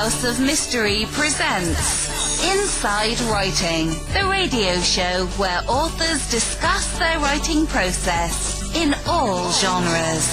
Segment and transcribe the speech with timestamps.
[0.00, 8.74] House of Mystery presents Inside Writing, the radio show where authors discuss their writing process
[8.74, 10.24] in all genres.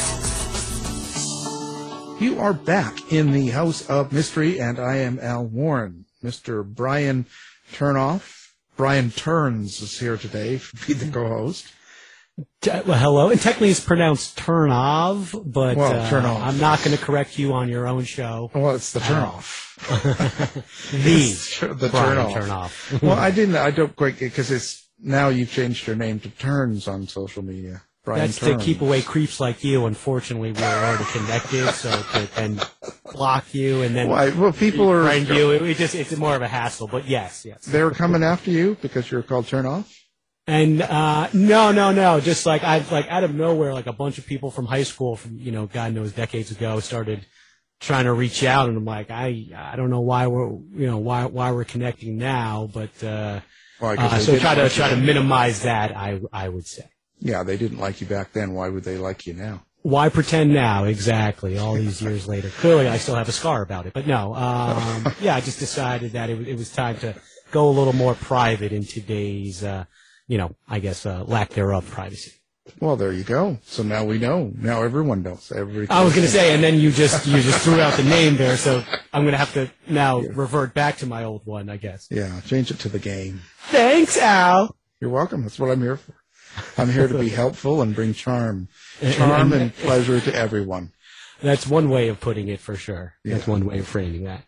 [2.21, 6.05] You are back in the House of Mystery, and I am Al Warren.
[6.23, 6.63] Mr.
[6.63, 7.25] Brian
[7.73, 11.73] Turnoff, Brian Turns is here today to be the co-host.
[12.65, 13.29] Well, hello.
[13.29, 16.41] And technically it's pronounced Turnov, but Well, uh, Turnoff.
[16.41, 18.51] I'm not going to correct you on your own show.
[18.53, 19.63] Well, it's the turnoff.
[20.91, 22.33] The the turnoff.
[22.33, 23.01] Turnoff.
[23.01, 23.55] well, I didn't.
[23.55, 27.83] I don't quite because it's now you've changed your name to Turns on social media.
[28.03, 28.61] Brian That's Turns.
[28.61, 29.85] to keep away creeps like you.
[29.85, 32.61] Unfortunately, we're already connected, so to then
[33.11, 34.29] block you and then Why?
[34.29, 35.13] Well, people are.
[35.13, 36.87] you, it, it just it's more of a hassle.
[36.87, 37.65] But yes, yes.
[37.65, 39.93] They're coming after you because you're called Turnoff.
[40.49, 42.19] And uh no, no, no.
[42.21, 45.15] Just like I like out of nowhere, like a bunch of people from high school,
[45.17, 47.25] from you know, God knows decades ago, started
[47.81, 50.97] trying to reach out, and I'm like, I I don't know why we're you know
[50.97, 53.41] why why we're connecting now, but uh,
[53.97, 55.95] 'cause uh so try to try to minimize that.
[55.95, 56.89] I I would say.
[57.19, 58.53] Yeah, they didn't like you back then.
[58.53, 59.63] Why would they like you now?
[59.81, 60.85] Why pretend now?
[60.85, 61.57] Exactly.
[61.57, 63.93] All these years later, clearly I still have a scar about it.
[63.93, 67.15] But no, um, yeah, I just decided that it, was- it was time to
[67.51, 69.85] go a little more private in today's, uh,
[70.27, 72.31] you know, I guess uh, lack thereof privacy.
[72.79, 73.59] Well, there you go.
[73.63, 74.51] So now we know.
[74.55, 75.51] Now everyone knows.
[75.55, 78.03] Every I was going to say, and then you just you just threw out the
[78.03, 78.83] name there, so
[79.13, 82.07] I'm going to have to now revert back to my old one, I guess.
[82.11, 83.41] Yeah, change it to the game.
[83.69, 84.75] Thanks, Al.
[84.99, 85.43] You're welcome.
[85.43, 86.13] That's what I'm here for.
[86.77, 88.67] I'm here to be helpful and bring charm,
[89.11, 90.91] charm and pleasure to everyone.
[91.41, 93.13] That's one way of putting it for sure.
[93.23, 94.43] That's one way of framing that.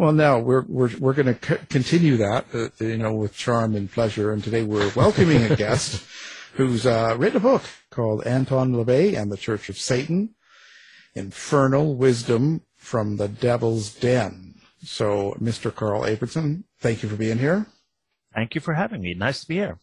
[0.00, 3.76] Well, now we're we're we're going to c- continue that, uh, you know, with charm
[3.76, 4.32] and pleasure.
[4.32, 6.02] And today we're welcoming a guest
[6.54, 10.34] who's uh, written a book called Anton LaVey and the Church of Satan:
[11.14, 14.54] Infernal Wisdom from the Devil's Den.
[14.82, 15.74] So, Mr.
[15.74, 17.66] Carl Abrahamsson, thank you for being here.
[18.34, 19.12] Thank you for having me.
[19.12, 19.80] Nice to be here.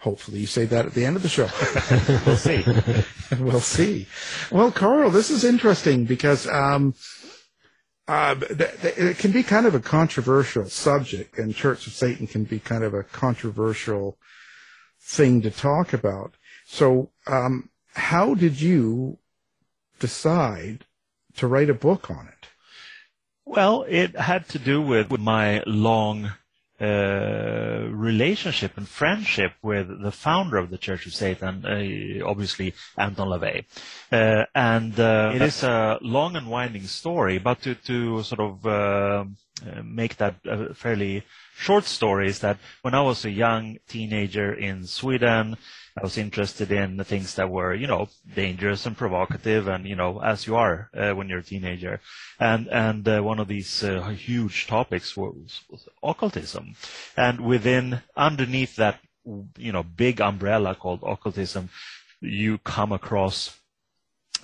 [0.00, 1.48] Hopefully, you say that at the end of the show.
[2.26, 2.64] We'll see.
[3.42, 4.08] we'll see.
[4.50, 6.94] Well, Carl, this is interesting because um,
[8.08, 12.58] uh, it can be kind of a controversial subject, and Church of Satan can be
[12.58, 14.18] kind of a controversial
[15.00, 16.34] thing to talk about.
[16.66, 19.18] So, um, how did you
[20.00, 20.84] decide
[21.36, 22.48] to write a book on it?
[23.44, 26.32] Well, it had to do with my long
[26.82, 33.28] uh, relationship and friendship with the founder of the Church of Satan, uh, obviously Anton
[33.28, 33.64] LaVey.
[34.10, 38.66] Uh, and uh, it is a long and winding story, but to, to sort of
[38.66, 39.24] uh,
[39.64, 41.22] uh, make that a fairly
[41.56, 45.56] short story is that when I was a young teenager in Sweden,
[45.96, 49.94] I was interested in the things that were, you know, dangerous and provocative, and you
[49.94, 52.00] know, as you are uh, when you're a teenager.
[52.40, 56.76] And and uh, one of these uh, huge topics was, was occultism,
[57.16, 59.00] and within underneath that,
[59.58, 61.68] you know, big umbrella called occultism,
[62.20, 63.58] you come across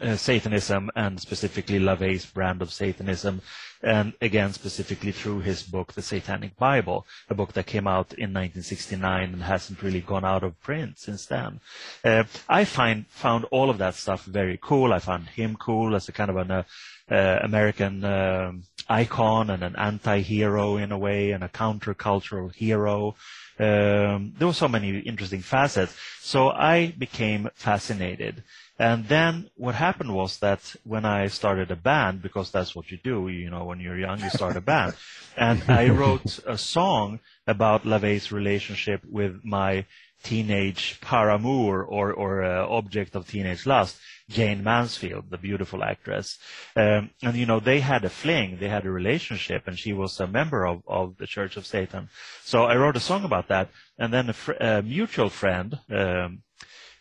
[0.00, 3.40] uh, Satanism and specifically LaVey's brand of Satanism,
[3.82, 8.32] and again specifically through his book, The Satanic Bible, a book that came out in
[8.34, 11.60] 1969 and hasn't really gone out of print since then.
[12.04, 14.92] Uh, I find found all of that stuff very cool.
[14.92, 16.62] I found him cool as a kind of an uh,
[17.10, 23.14] uh, American um icon and an anti-hero in a way, and a countercultural hero.
[23.58, 25.94] Um, there were so many interesting facets.
[26.20, 28.44] So I became fascinated.
[28.78, 32.98] And then what happened was that when I started a band, because that's what you
[33.02, 34.94] do, you know, when you're young, you start a band.
[35.36, 39.86] And I wrote a song about LaVey's relationship with my
[40.24, 46.38] teenage paramour or, or uh, object of teenage lust, Jayne Mansfield, the beautiful actress.
[46.74, 50.18] Um, and, you know, they had a fling, they had a relationship, and she was
[50.18, 52.08] a member of, of the Church of Satan.
[52.42, 53.70] So I wrote a song about that.
[53.96, 56.42] And then a, fr- a mutual friend, um,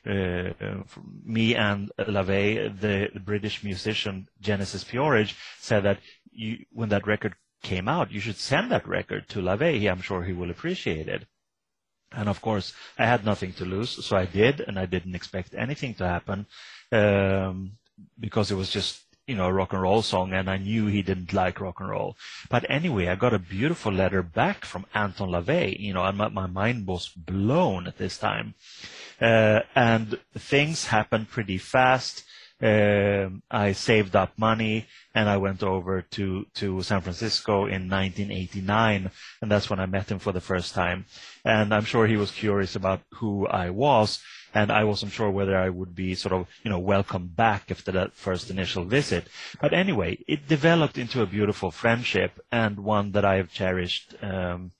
[0.07, 5.99] me and LaVey, the, the British musician Genesis P-Orridge, said that
[6.31, 9.89] you, when that record came out, you should send that record to LaVey.
[9.91, 11.25] I'm sure he will appreciate it.
[12.11, 15.53] And of course, I had nothing to lose, so I did, and I didn't expect
[15.53, 16.45] anything to happen
[16.91, 17.73] um,
[18.17, 21.01] because it was just you know a rock and roll song, and I knew he
[21.01, 22.15] didn't like rock and roll.
[22.49, 26.29] But anyway, I got a beautiful letter back from Anton LaVey, you know, and my,
[26.29, 28.55] my mind was blown at this time.
[29.19, 32.23] Uh, and things happened pretty fast.
[32.59, 39.11] Um, I saved up money and I went over to, to San Francisco in 1989
[39.41, 41.05] and that's when I met him for the first time.
[41.45, 44.19] And I'm sure he was curious about who I was.
[44.55, 47.91] and I wasn't sure whether I would be sort of, you know, welcomed back after
[47.91, 49.27] that first initial visit.
[49.61, 54.71] But anyway, it developed into a beautiful friendship and one that I have cherished um,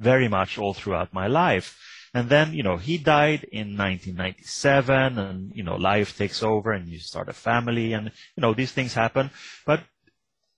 [0.00, 1.78] very much all throughout my life.
[2.12, 6.88] And then, you know, he died in 1997 and, you know, life takes over and
[6.88, 9.30] you start a family and, you know, these things happen.
[9.64, 9.84] But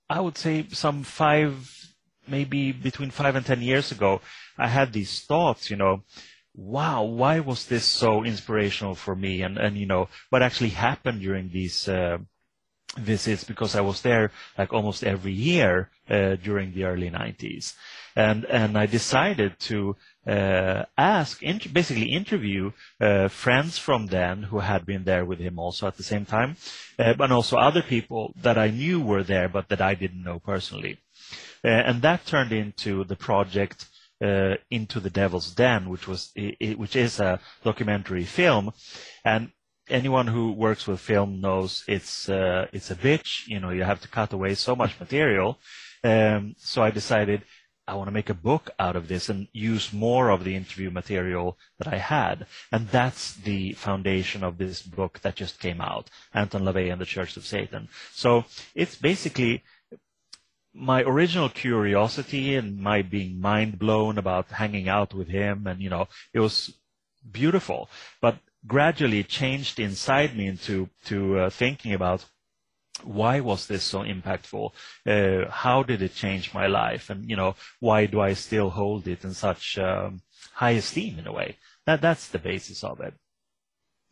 [0.09, 1.95] I would say some five,
[2.27, 4.23] maybe between five and ten years ago,
[4.57, 6.05] I had these thoughts, you know,
[6.55, 9.43] wow, why was this so inspirational for me?
[9.43, 12.19] And, and, you know, what actually happened during these, uh,
[12.97, 17.75] visits because I was there like almost every year uh, during the early 90s,
[18.17, 19.97] and and I decided to
[20.27, 25.59] uh, ask, int- basically interview uh, friends from then who had been there with him
[25.59, 26.57] also at the same time,
[26.99, 30.39] uh, but also other people that I knew were there but that I didn't know
[30.39, 30.99] personally,
[31.65, 33.87] uh, and that turned into the project.
[34.21, 36.33] Uh, into the Devil's Den, which was
[36.77, 38.73] which is a documentary film,
[39.25, 39.51] and
[39.89, 43.47] anyone who works with film knows it's uh, it's a bitch.
[43.47, 45.59] You know, you have to cut away so much material.
[46.05, 47.43] Um, so I decided
[47.87, 50.91] I want to make a book out of this and use more of the interview
[50.91, 56.09] material that I had, and that's the foundation of this book that just came out,
[56.33, 57.89] Anton LaVey and the Church of Satan.
[58.13, 58.45] So
[58.75, 59.65] it's basically
[60.75, 65.91] my original curiosity and my being mind blown about hanging out with him and you
[65.91, 66.75] know it was
[67.31, 67.91] beautiful
[68.21, 72.25] but gradually changed inside me into to uh, thinking about
[73.05, 74.71] why was this so impactful?
[75.07, 77.11] Uh, how did it change my life?
[77.11, 80.23] And you know, why do I still hold it in such um,
[80.55, 81.57] high esteem in a way?
[81.87, 83.15] That that's the basis of it.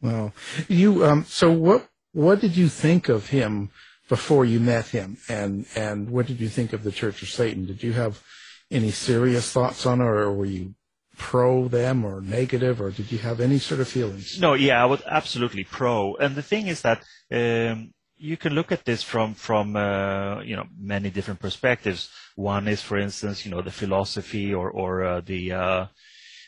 [0.00, 0.32] Well,
[0.68, 3.70] you um, so what what did you think of him
[4.08, 7.66] before you met him, and and what did you think of the Church of Satan?
[7.66, 8.22] Did you have
[8.70, 10.74] any serious thoughts on it, or were you
[11.20, 14.40] pro them or negative, or did you have any sort of feelings?
[14.40, 16.16] No, yeah, I was absolutely pro.
[16.16, 20.56] And the thing is that um, you can look at this from from uh, you
[20.56, 22.08] know many different perspectives.
[22.36, 25.86] One is, for instance, you know the philosophy or or uh, the uh,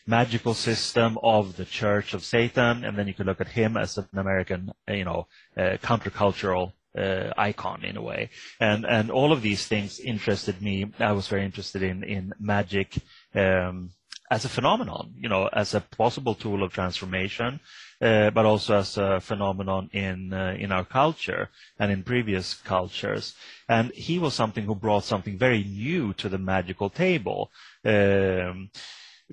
[0.07, 3.99] magical system of the Church of Satan, and then you can look at him as
[3.99, 5.27] an American, you know,
[5.57, 8.31] uh, countercultural uh, icon in a way.
[8.59, 10.93] And and all of these things interested me.
[10.99, 12.99] I was very interested in in magic.
[13.35, 13.91] Um,
[14.33, 17.61] as a phenomenon, you know, as a possible tool of transformation,
[18.01, 23.35] uh, but also as a phenomenon in uh, in our culture and in previous cultures.
[23.69, 27.51] And he was something who brought something very new to the magical table.
[27.85, 28.71] Um,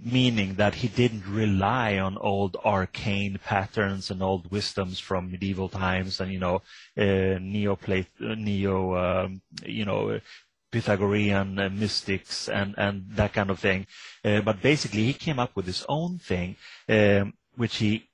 [0.01, 6.21] meaning that he didn't rely on old arcane patterns and old wisdoms from medieval times
[6.21, 6.61] and you know
[6.97, 7.77] uh, neo
[8.19, 10.19] neo um, you know
[10.71, 13.87] Pythagorean uh, mystics and, and that kind of thing.
[14.23, 16.55] Uh, but basically, he came up with his own thing,
[16.87, 18.09] um, which he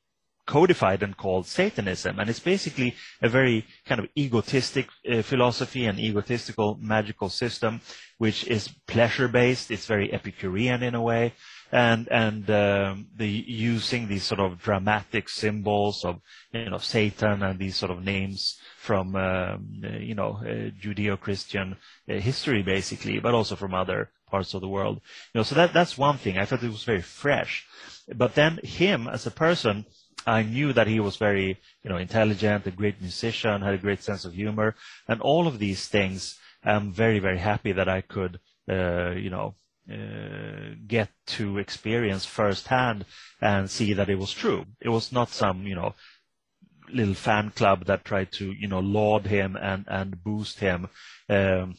[0.46, 2.20] codified and called Satanism.
[2.20, 7.82] And it's basically a very kind of egotistic uh, philosophy and egotistical magical system,
[8.18, 9.72] which is pleasure based.
[9.72, 11.34] It's very Epicurean in a way.
[11.72, 16.22] And, and, um, the using these sort of dramatic symbols of,
[16.52, 21.76] you know, Satan and these sort of names from, um, you know, uh, Judeo-Christian
[22.10, 25.02] uh, history basically, but also from other parts of the world.
[25.34, 26.38] You know, so that, that's one thing.
[26.38, 27.66] I thought it was very fresh.
[28.14, 29.86] But then him as a person,
[30.28, 34.04] I knew that he was very, you know, intelligent, a great musician, had a great
[34.04, 34.76] sense of humor,
[35.08, 36.40] and all of these things.
[36.64, 39.56] I'm very, very happy that I could, uh, you know,
[39.88, 43.06] get to experience firsthand
[43.42, 44.66] and see that it was true.
[44.82, 45.94] It was not some, you know,
[46.92, 50.88] little fan club that tried to, you know, laud him and and boost him.
[51.30, 51.76] Um,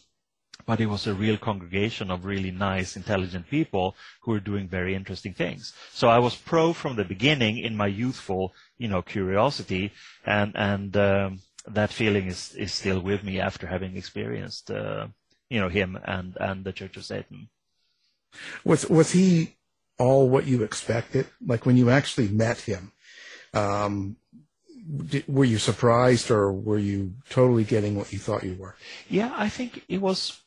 [0.66, 4.94] but it was a real congregation of really nice, intelligent people who were doing very
[4.94, 5.72] interesting things.
[5.92, 9.92] So I was pro from the beginning in my youthful, you know, curiosity,
[10.25, 15.06] and and um, that feeling is is still with me after having experienced, uh,
[15.50, 17.48] you know, him and and the Church of Satan.
[18.64, 19.57] Was was he
[19.99, 21.26] all what you expected?
[21.45, 22.93] Like when you actually met him,
[23.55, 24.16] um,
[25.09, 28.76] did, were you surprised or were you totally getting what you thought you were?
[29.09, 30.43] Yeah, I think it was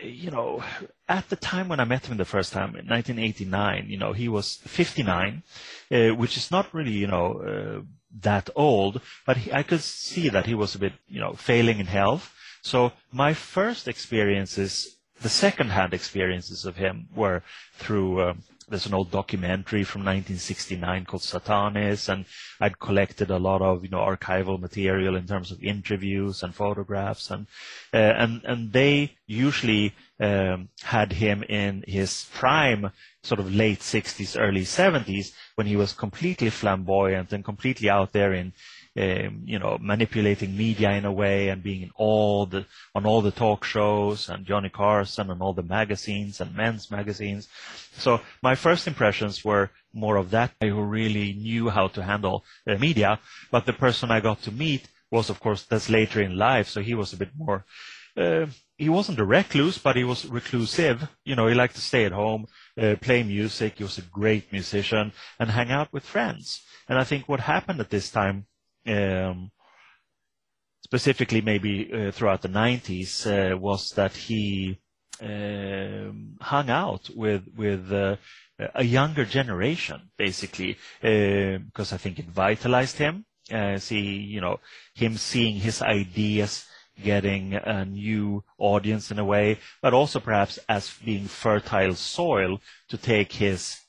[0.00, 0.62] you know,
[1.08, 4.28] at the time when I met him the first time in 1989, you know, he
[4.28, 5.42] was 59,
[5.90, 7.82] uh, which is not really, you know, uh,
[8.20, 11.80] that old, but he, I could see that he was a bit, you know, failing
[11.80, 12.32] in health.
[12.62, 17.42] So my first experiences, the second-hand experiences of him were
[17.74, 18.34] through uh,
[18.68, 22.24] there's an old documentary from 1969 called Satanis, and
[22.60, 27.30] I'd collected a lot of you know archival material in terms of interviews and photographs,
[27.30, 27.46] and
[27.94, 32.90] uh, and and they usually um, had him in his prime,
[33.22, 38.32] sort of late 60s, early 70s, when he was completely flamboyant and completely out there
[38.32, 38.52] in
[38.96, 42.64] um, you know, manipulating media in a way and being in all the
[42.94, 47.48] on all the talk shows and Johnny Carson and all the magazines and men's magazines.
[47.92, 52.44] So my first impressions were more of that guy who really knew how to handle
[52.64, 53.20] the media.
[53.50, 56.68] But the person I got to meet was, of course, that's later in life.
[56.68, 57.64] So he was a bit more.
[58.16, 61.08] Uh, he wasn't a recluse, but he was reclusive.
[61.24, 62.46] You know, he liked to stay at home,
[62.80, 63.78] uh, play music.
[63.78, 66.62] He was a great musician and hang out with friends.
[66.88, 68.46] And I think what happened at this time
[68.88, 69.50] um,
[70.82, 74.78] specifically maybe uh, throughout the 90s, uh, was that he
[75.20, 78.16] um, hung out with with uh,
[78.74, 83.24] a younger generation, basically, because I think it vitalized him.
[83.78, 84.58] see, you know,
[84.94, 86.64] him seeing his ideas
[87.02, 92.96] getting a new audience in a way, but also perhaps as being fertile soil to
[92.96, 93.80] take his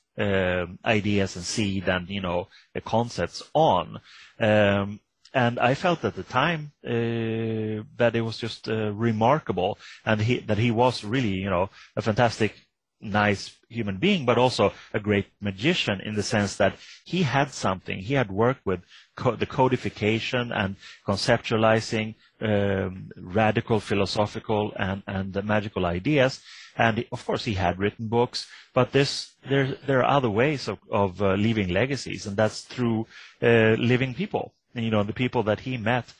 [0.84, 2.48] ideas and seed and you know
[2.84, 4.00] concepts on.
[4.38, 5.00] Um,
[5.32, 10.40] and I felt at the time uh, that it was just uh, remarkable, and he,
[10.40, 12.54] that he was really, you know, a fantastic,
[13.00, 17.98] nice human being, but also a great magician in the sense that he had something.
[18.00, 18.80] He had worked with
[19.16, 26.40] co- the codification and conceptualizing um, radical philosophical and and magical ideas,
[26.76, 28.46] and of course he had written books.
[28.74, 33.06] But this there there are other ways of of uh, leaving legacies, and that's through
[33.42, 36.12] uh, living people you know, the people that he met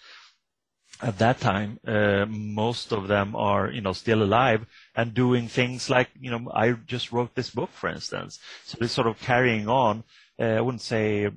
[1.03, 5.89] at that time, uh, most of them are, you know, still alive and doing things
[5.89, 8.39] like, you know, I just wrote this book, for instance.
[8.65, 10.05] So it's sort of carrying on,
[10.39, 11.31] uh, I wouldn't say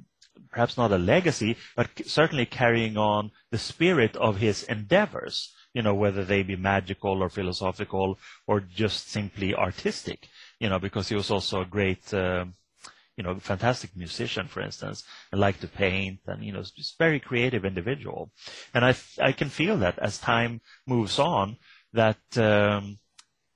[0.54, 5.96] perhaps not a legacy, but certainly carrying on the spirit of his endeavors, you know,
[5.96, 10.30] whether they be magical or philosophical or just simply artistic,
[10.60, 12.46] you know, because he was also a great, uh,
[13.18, 17.20] you know, fantastic musician, for instance, and liked to paint and, you know, just very
[17.20, 18.32] creative individual.
[18.74, 21.58] And I, I can feel that as time moves on,
[21.94, 23.00] that um,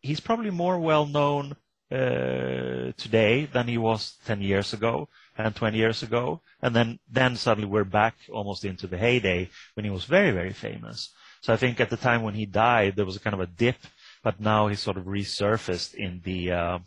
[0.01, 1.55] he's probably more well known
[1.89, 6.41] today than he was 10 years ago and 20 years ago.
[6.61, 10.53] And then, then suddenly we're back almost into the heyday when he was very, very
[10.53, 11.13] famous.
[11.41, 13.47] So I think at the time when he died, there was a kind of a
[13.47, 13.77] dip,
[14.23, 16.79] but now he's sort of resurfaced in the, uh,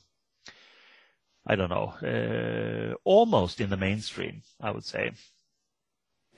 [1.46, 5.12] I don't know, uh, almost in the mainstream, I would say.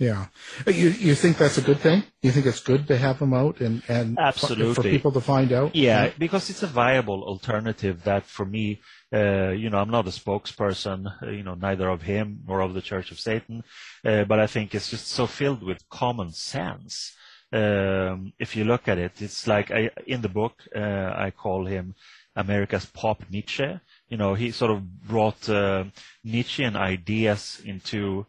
[0.03, 0.27] Yeah,
[0.67, 2.03] you you think that's a good thing?
[2.23, 5.53] You think it's good to have them out and and absolutely for people to find
[5.53, 5.77] out?
[5.77, 8.03] Yeah, because it's a viable alternative.
[8.03, 8.81] That for me,
[9.15, 12.75] uh, you know, I'm not a spokesperson, uh, you know, neither of him nor of
[12.75, 13.63] the Church of Satan,
[14.05, 17.15] uh, but I think it's just so filled with common sense.
[17.53, 21.67] Um, if you look at it, it's like I, in the book uh, I call
[21.67, 21.95] him
[22.35, 23.79] America's pop Nietzsche
[24.13, 25.85] you know, he sort of brought uh,
[26.23, 28.27] Nietzschean ideas into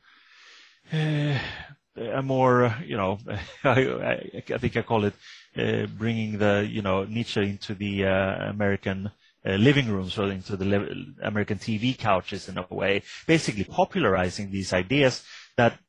[0.91, 3.19] a more, you know,
[3.63, 5.13] I, I, think I call it
[5.57, 9.11] uh, bringing the, you know, Nietzsche into the uh, American
[9.45, 14.51] uh, living rooms or into the li- American TV couches in a way, basically popularizing
[14.51, 15.23] these ideas
[15.57, 15.79] that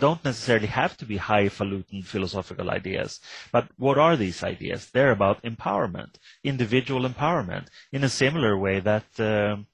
[0.00, 3.20] don't necessarily have to be highfalutin philosophical ideas.
[3.50, 4.90] But what are these ideas?
[4.90, 9.66] They're about empowerment, individual empowerment, in a similar way that um,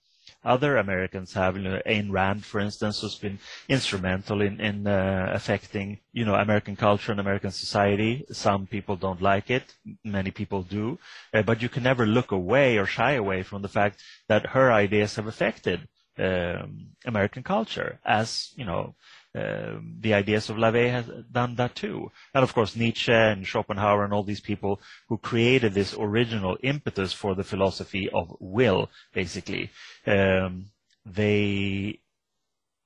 [0.45, 1.57] other Americans have.
[1.57, 6.35] You know, Ayn Rand, for instance, has been instrumental in, in uh, affecting, you know,
[6.35, 8.25] American culture and American society.
[8.31, 9.75] Some people don't like it.
[10.05, 10.99] Many people do.
[11.33, 14.73] Uh, but you can never look away or shy away from the fact that her
[14.73, 18.95] ideas have affected um, American culture as, you know,
[19.39, 22.11] um, the ideas of LaVey has done that too.
[22.35, 27.13] And of course, Nietzsche and Schopenhauer and all these people who created this original impetus
[27.13, 29.71] for the philosophy of will, basically.
[30.07, 30.71] Um,
[31.05, 32.01] they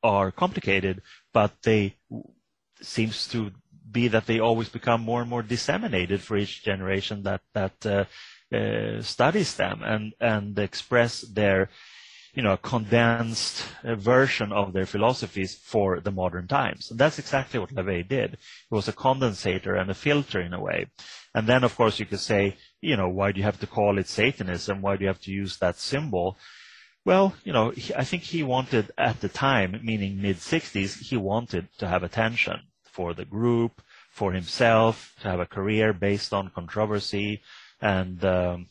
[0.03, 1.97] are complicated, but they
[2.81, 3.53] seems to
[3.91, 8.05] be that they always become more and more disseminated for each generation that that uh,
[8.55, 11.69] uh, studies them and and express their
[12.35, 16.91] you know, a condensed uh, version of their philosophies for the modern times.
[16.91, 18.35] And that's exactly what LaVey did.
[18.35, 18.39] It
[18.71, 20.87] was a condensator and a filter in a way.
[21.35, 23.99] And then, of course, you could say, you know, why do you have to call
[23.99, 24.81] it Satanism?
[24.81, 26.39] Why do you have to use that symbol?
[27.05, 31.69] Well, you know, I think he wanted at the time, meaning mid 60s, he wanted
[31.79, 37.43] to have attention for the group, for himself, to have a career based on controversy
[37.81, 38.67] and, um,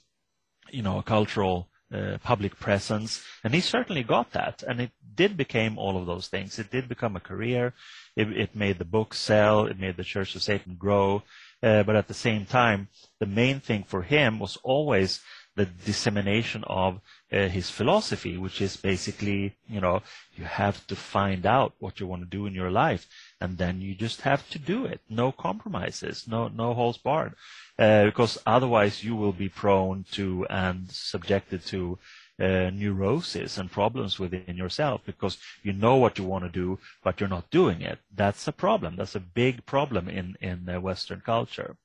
[0.71, 5.35] you know, a cultural uh, public presence, and he certainly got that, and it did
[5.37, 6.57] become all of those things.
[6.57, 7.73] It did become a career.
[8.15, 9.65] It, it made the book sell.
[9.65, 11.23] It made the Church of Satan grow.
[11.63, 12.87] Uh, but at the same time,
[13.19, 15.21] the main thing for him was always
[15.55, 20.01] the dissemination of uh, his philosophy, which is basically, you know,
[20.35, 23.07] you have to find out what you want to do in your life,
[23.39, 24.99] and then you just have to do it.
[25.09, 27.33] No compromises, no no holds barred,
[27.79, 31.97] uh, because otherwise you will be prone to and subjected to
[32.41, 37.19] uh, neurosis and problems within yourself because you know what you want to do, but
[37.19, 37.99] you're not doing it.
[38.13, 38.95] That's a problem.
[38.95, 41.77] That's a big problem in in uh, Western culture.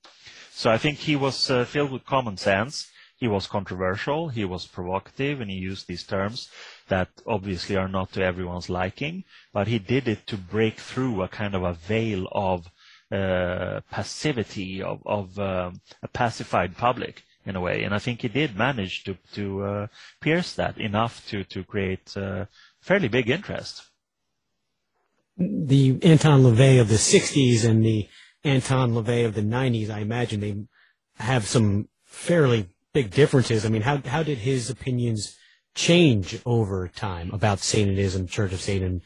[0.51, 4.67] So I think he was uh, filled with common sense he was controversial, he was
[4.67, 6.51] provocative, and he used these terms
[6.89, 11.29] that obviously are not to everyone's liking, but he did it to break through a
[11.29, 12.71] kind of a veil of
[13.11, 17.85] uh, passivity, of, of um, a pacified public in a way.
[17.85, 19.87] And I think he did manage to, to uh,
[20.21, 22.47] pierce that enough to, to create uh,
[22.81, 23.83] fairly big interest.
[25.39, 28.09] The Anton LaVey of the 60s and the
[28.45, 30.57] Anton LaVey of the 90s, I imagine they
[31.23, 33.67] have some fairly big differences.
[33.67, 35.37] I mean, how how did his opinions
[35.75, 39.03] change over time about Satanism, Church of Satan,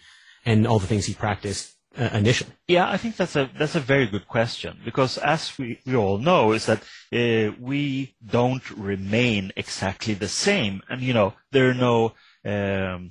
[0.48, 1.64] and all the things he practiced
[1.98, 2.54] uh, initially?
[2.68, 6.18] Yeah, I think that's a that's a very good question because as we, we all
[6.18, 6.80] know is that
[7.20, 11.96] uh, we don't remain exactly the same, and you know there are no.
[12.44, 13.10] Um,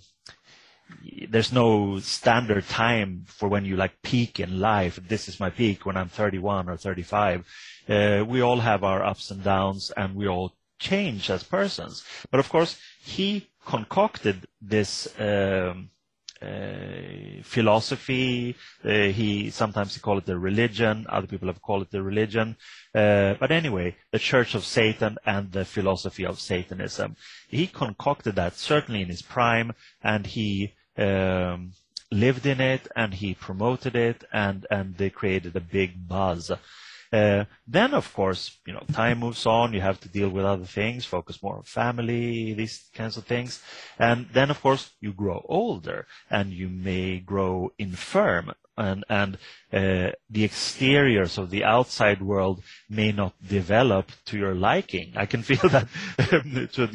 [1.29, 4.99] there's no standard time for when you like peak in life.
[5.07, 7.45] This is my peak when I'm 31 or 35.
[7.87, 12.03] Uh, we all have our ups and downs, and we all change as persons.
[12.31, 15.89] But of course, he concocted this um,
[16.41, 18.55] uh, philosophy.
[18.83, 21.05] Uh, he sometimes he called it the religion.
[21.09, 22.55] Other people have called it the religion.
[22.95, 27.15] Uh, but anyway, the Church of Satan and the philosophy of Satanism.
[27.49, 31.73] He concocted that certainly in his prime, and he um,
[32.11, 36.51] lived in it, and he promoted it, and and they created a big buzz.
[37.11, 39.73] Uh, then, of course, you know, time moves on.
[39.73, 43.61] You have to deal with other things, focus more on family, these kinds of things.
[43.97, 49.37] And then, of course, you grow older and you may grow infirm and and
[49.73, 55.11] uh, the exteriors of the outside world may not develop to your liking.
[55.15, 55.87] I can feel that
[56.73, 56.89] to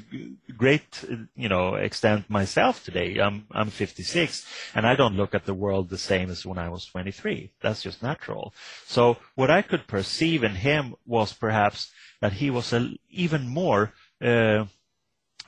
[0.57, 1.05] great
[1.37, 3.19] you know extent myself today.
[3.19, 6.69] I'm I'm 56 and I don't look at the world the same as when I
[6.69, 7.53] was 23.
[7.61, 8.55] That's just natural.
[8.87, 13.93] So what I could perceive in him was perhaps that he was a, even more
[14.23, 14.65] uh,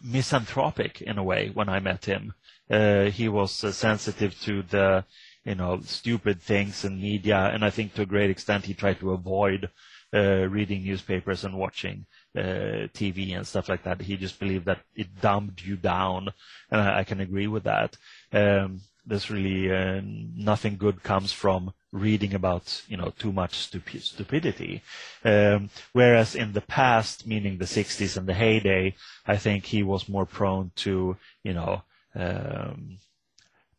[0.03, 2.35] misanthropic in a way when I met him.
[2.71, 5.05] Uh, he was uh, sensitive to the
[5.47, 7.51] you know, stupid things in media.
[7.55, 9.71] And I think to a great extent he tried to avoid
[10.13, 14.01] uh, reading newspapers and watching uh, TV and stuff like that.
[14.01, 16.29] He just believed that it dumbed you down,
[16.71, 17.97] and I, I can agree with that.
[18.33, 24.03] Um, there's really uh, nothing good comes from reading about you know too much stupi-
[24.03, 24.83] stupidity.
[25.25, 28.95] Um, whereas in the past, meaning the 60s and the heyday,
[29.27, 31.83] I think he was more prone to you know.
[32.15, 32.99] Um,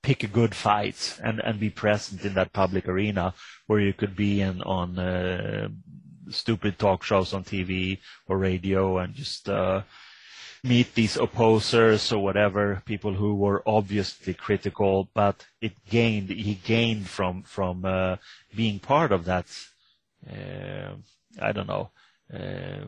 [0.03, 3.33] pick a good fight and, and be present in that public arena
[3.65, 5.67] where you could be in on uh,
[6.29, 9.81] stupid talk shows on TV or radio and just uh,
[10.63, 17.07] meet these opposers or whatever people who were obviously critical, but it gained he gained
[17.07, 18.17] from from uh,
[18.55, 19.45] being part of that.
[20.29, 20.95] Uh,
[21.41, 21.91] I don't know
[22.33, 22.85] uh,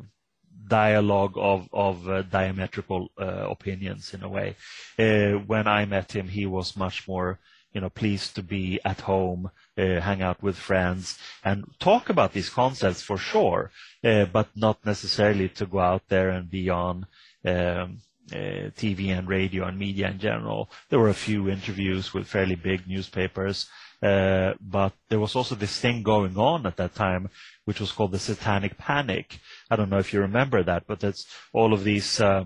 [0.68, 4.56] dialogue of of uh, diametrical uh, opinions in a way.
[4.98, 7.40] When I met him, he was much more
[7.74, 12.34] you know pleased to be at home, uh, hang out with friends, and talk about
[12.34, 13.72] these concepts for sure,
[14.04, 17.06] uh, but not necessarily to go out there and be on.
[17.46, 18.00] Um,
[18.32, 20.70] uh, TV and radio and media in general.
[20.90, 23.68] There were a few interviews with fairly big newspapers,
[24.04, 27.30] uh, but there was also this thing going on at that time,
[27.66, 29.40] which was called the Satanic Panic.
[29.70, 32.46] I don't know if you remember that, but that's all of these uh,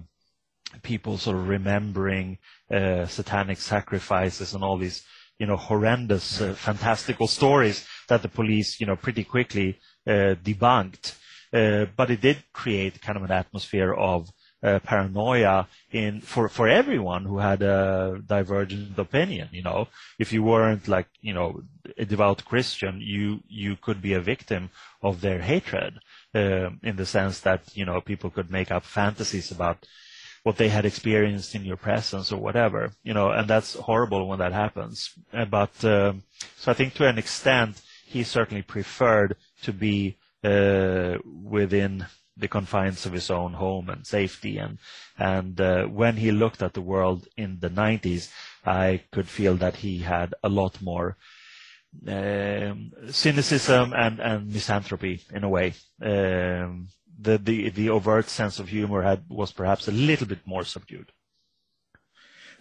[0.81, 2.37] people sort of remembering
[2.71, 5.03] uh, satanic sacrifices and all these,
[5.39, 11.15] you know, horrendous, uh, fantastical stories that the police, you know, pretty quickly uh, debunked.
[11.95, 14.29] but it did create kind of an atmosphere of
[14.63, 19.49] uh, paranoia in for for everyone who had a divergent opinion.
[19.51, 21.61] You know, if you weren't like you know
[21.97, 24.69] a devout Christian, you you could be a victim
[25.01, 25.99] of their hatred
[26.33, 29.85] uh, in the sense that you know people could make up fantasies about
[30.43, 32.91] what they had experienced in your presence or whatever.
[33.03, 35.13] You know, and that's horrible when that happens.
[35.33, 36.23] Uh, but um,
[36.57, 43.05] so I think to an extent, he certainly preferred to be uh, within the confines
[43.05, 44.57] of his own home and safety.
[44.57, 44.77] And
[45.17, 48.29] and uh, when he looked at the world in the 90s,
[48.65, 51.17] I could feel that he had a lot more
[52.07, 55.73] um, cynicism and, and misanthropy in a way.
[56.01, 56.87] Um,
[57.19, 61.11] the, the the overt sense of humor had was perhaps a little bit more subdued.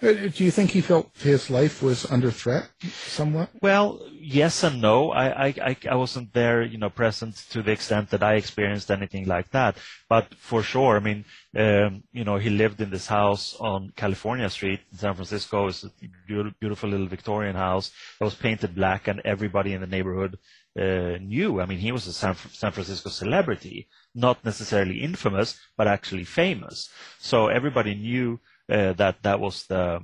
[0.03, 2.69] Uh, do you think he felt his life was under threat
[3.07, 3.49] somewhat?
[3.63, 5.13] Well, yes and no.
[5.13, 9.27] I, I, I wasn't there, you know, present to the extent that I experienced anything
[9.27, 9.77] like that.
[10.09, 11.25] But for sure, I mean,
[11.57, 15.69] um, you know, he lived in this house on California Street in San Francisco.
[15.69, 15.91] It's a
[16.61, 17.93] beautiful little Victorian house.
[18.19, 20.37] that was painted black, and everybody in the neighborhood
[20.79, 21.61] uh, knew.
[21.61, 26.89] I mean, he was a San, San Francisco celebrity, not necessarily infamous, but actually famous.
[27.19, 30.01] So everybody knew uh, that that was the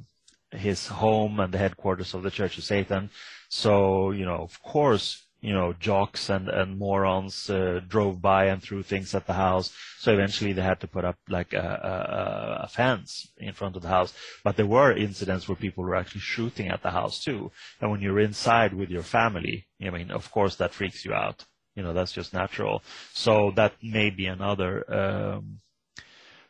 [0.50, 3.11] his home and the headquarters of the Church of Satan.
[3.48, 8.62] So you know, of course, you know, jocks and and morons uh, drove by and
[8.62, 9.72] threw things at the house.
[9.98, 13.83] So eventually, they had to put up like a, a, a, fence in front of
[13.83, 14.12] the house.
[14.42, 17.53] But there were incidents where people were actually shooting at the house too.
[17.81, 21.44] And when you're inside with your family, I mean, of course, that freaks you out.
[21.77, 22.83] You know, that's just natural.
[23.12, 24.85] So that may be another.
[24.92, 25.61] Um,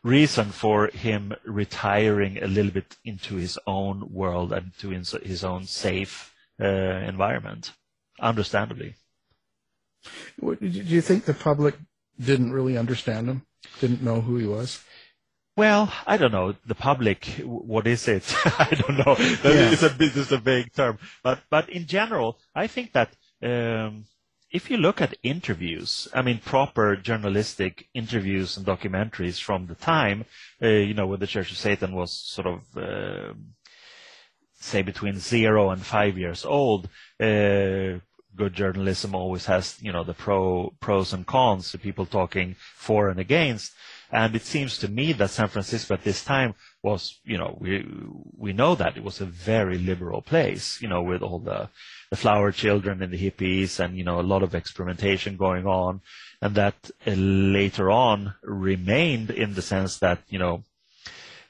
[0.03, 5.65] reason for him retiring a little bit into his own world and to his own
[5.65, 7.73] safe uh, environment,
[8.21, 8.95] understandably.
[10.41, 11.75] Do you think the public
[12.19, 13.45] didn't really understand him?
[13.79, 14.81] Didn't know who he was?
[15.57, 16.55] Well, I don't know.
[16.65, 18.23] The public, what is it?
[18.45, 19.15] I don't know.
[19.17, 19.71] Yeah.
[19.71, 23.09] It's a it's a vague term, but but in general, I think that
[23.43, 24.05] um,
[24.51, 30.25] if you look at interviews, I mean, proper journalistic interviews and documentaries from the time,
[30.61, 33.33] uh, you know, when the Church of Satan was sort of, uh,
[34.59, 37.99] say, between zero and five years old, uh,
[38.39, 43.09] good journalism always has, you know, the pro, pros and cons, the people talking for
[43.09, 43.73] and against.
[44.11, 47.85] And it seems to me that San Francisco at this time was, you know, we
[48.45, 51.69] we know that it was a very liberal place, you know, with all the
[52.11, 56.01] the flower children and the hippies and, you know, a lot of experimentation going on.
[56.41, 57.11] And that uh,
[57.59, 60.63] later on remained in the sense that, you know,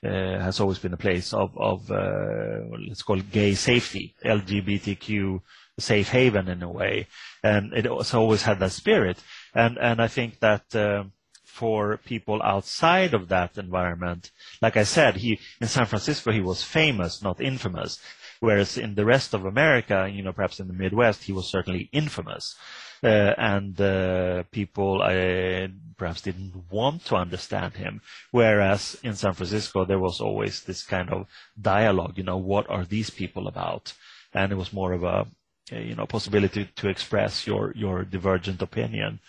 [0.04, 5.42] uh, has always been a place of, of uh, let's call it gay safety, LGBTQ
[5.80, 7.08] safe haven in a way.
[7.44, 9.18] And it has always had that spirit.
[9.54, 11.04] And, and I think that, uh,
[11.46, 16.64] for people outside of that environment, like I said, he, in San Francisco, he was
[16.64, 18.00] famous, not infamous.
[18.40, 21.90] Whereas in the rest of America, you know, perhaps in the Midwest, he was certainly
[21.92, 22.56] infamous.
[23.04, 28.02] Uh, and uh, people uh, perhaps didn't want to understand him.
[28.32, 31.28] Whereas in San Francisco, there was always this kind of
[31.60, 33.94] dialogue, you know, what are these people about?
[34.34, 35.28] And it was more of a,
[35.72, 39.20] you know, possibility to express your, your divergent opinion.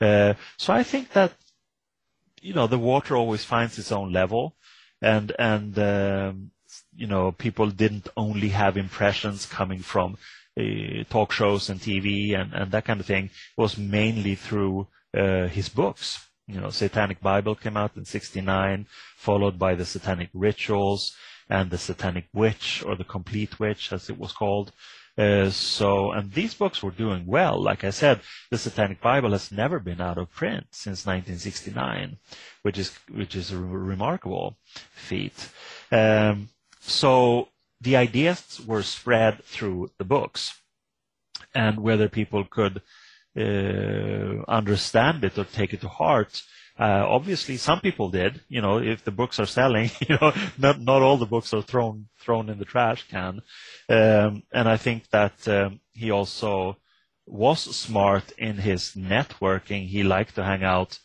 [0.00, 1.32] Uh, so I think that,
[2.40, 4.56] you know, the water always finds its own level
[5.02, 6.50] and, and, um,
[6.94, 10.16] you know, people didn't only have impressions coming from
[10.58, 13.26] uh, talk shows and TV and, and that kind of thing.
[13.26, 16.26] It was mainly through uh, his books.
[16.46, 21.14] You know, Satanic Bible came out in 69, followed by the Satanic Rituals
[21.50, 24.72] and the Satanic Witch or the Complete Witch as it was called.
[25.18, 27.60] Uh, so, and these books were doing well.
[27.60, 32.18] Like I said, the Satanic Bible has never been out of print since 1969,
[32.62, 34.56] which is which is a remarkable
[34.92, 35.48] feat.
[35.90, 37.48] Um, so
[37.80, 40.54] the ideas were spread through the books,
[41.52, 42.80] and whether people could
[43.36, 46.42] uh, understand it or take it to heart.
[46.78, 48.40] Uh, obviously, some people did.
[48.48, 51.62] You know, if the books are selling, you know, not not all the books are
[51.62, 53.40] thrown thrown in the trash can.
[53.88, 56.76] Um, and I think that um, he also
[57.26, 59.86] was smart in his networking.
[59.88, 60.98] He liked to hang out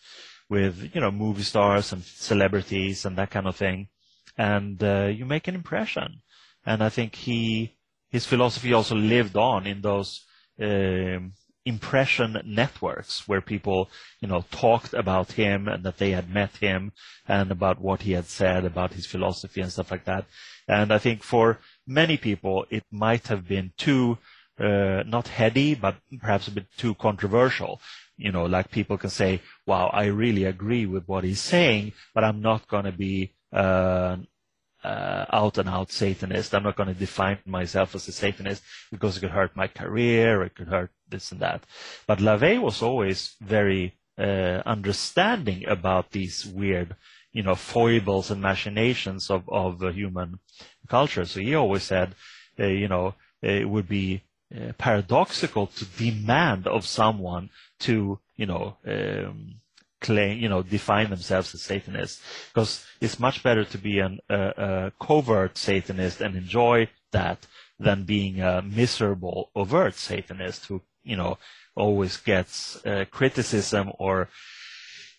[0.50, 3.88] with you know movie stars and celebrities and that kind of thing
[4.38, 6.22] and uh, you make an impression.
[6.66, 7.76] And I think he
[8.10, 10.26] his philosophy also lived on in those
[10.62, 11.34] um,
[11.66, 16.92] impression networks where people, you know, talked about him and that they had met him
[17.28, 20.26] and about what he had said about his philosophy and stuff like that.
[20.68, 24.18] And I think for many people, it might have been too,
[24.60, 27.82] uh, not heady, but perhaps a bit too controversial.
[28.18, 32.24] You know, like people can say, wow, I really agree with what he's saying, but
[32.24, 34.18] I'm not going to be uh,
[34.84, 36.54] uh, out and out Satanist.
[36.54, 40.44] I'm not going to define myself as a Satanist because it could hurt my career,
[40.44, 41.64] it could hurt this and that.
[42.08, 46.96] But LaVey was always very uh, understanding about these weird,
[47.32, 50.40] you know, foibles and machinations of of human
[50.88, 51.26] culture.
[51.26, 52.16] So he always said,
[52.60, 54.24] uh, you know, it would be
[54.56, 58.78] uh, paradoxical to demand of someone to, you know.
[58.86, 59.56] Um,
[60.04, 62.22] claim, you know, define themselves as Satanists,
[62.54, 67.48] because it's much better to be an, a, covert Satanist and enjoy that
[67.80, 71.38] than being a miserable overt Satanist who, you know,
[71.76, 74.30] always gets uh, criticism or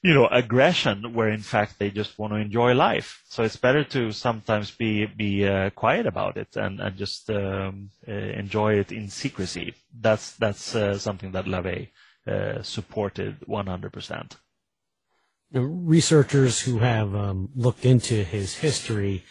[0.02, 3.22] you know aggression where in fact they just want to enjoy life.
[3.28, 7.90] So it's better to sometimes be be uh, quiet about it and and just um,
[8.06, 9.74] uh, enjoy it in secrecy.
[9.98, 11.88] That's that's uh, something that LaVey
[12.26, 14.36] uh, supported 100%
[15.60, 19.24] researchers who have um, looked into his history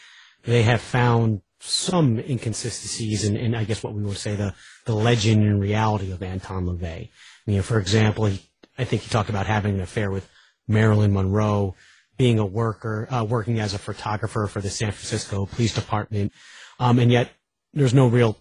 [0.43, 4.53] they have found some inconsistencies in, in, I guess what we would say the,
[4.85, 7.09] the legend and reality of Anton LaVey.
[7.45, 8.41] You know, for example, he,
[8.77, 10.29] I think he talked about having an affair with
[10.67, 11.75] Marilyn Monroe,
[12.17, 16.31] being a worker, uh, working as a photographer for the San Francisco Police Department,
[16.79, 17.29] um, and yet
[17.73, 18.37] there's no real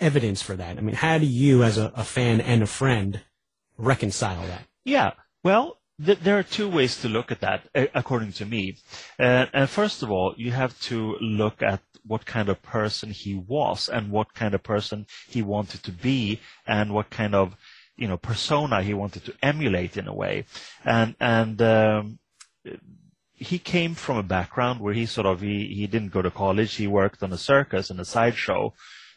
[0.00, 0.78] evidence for that.
[0.78, 3.20] I mean, how do you, as a, a fan and a friend,
[3.76, 4.62] reconcile that?
[4.84, 8.76] Yeah, well, th- there are two ways to look at that, uh, according to me.
[9.18, 13.34] Uh, and first of all, you have to look at what kind of person he
[13.34, 17.54] was and what kind of person he wanted to be and what kind of
[17.96, 20.44] you know persona he wanted to emulate in a way.
[20.84, 22.18] And and um,
[23.34, 26.74] he came from a background where he sort of he, he didn't go to college.
[26.74, 28.72] He worked on a circus and a sideshow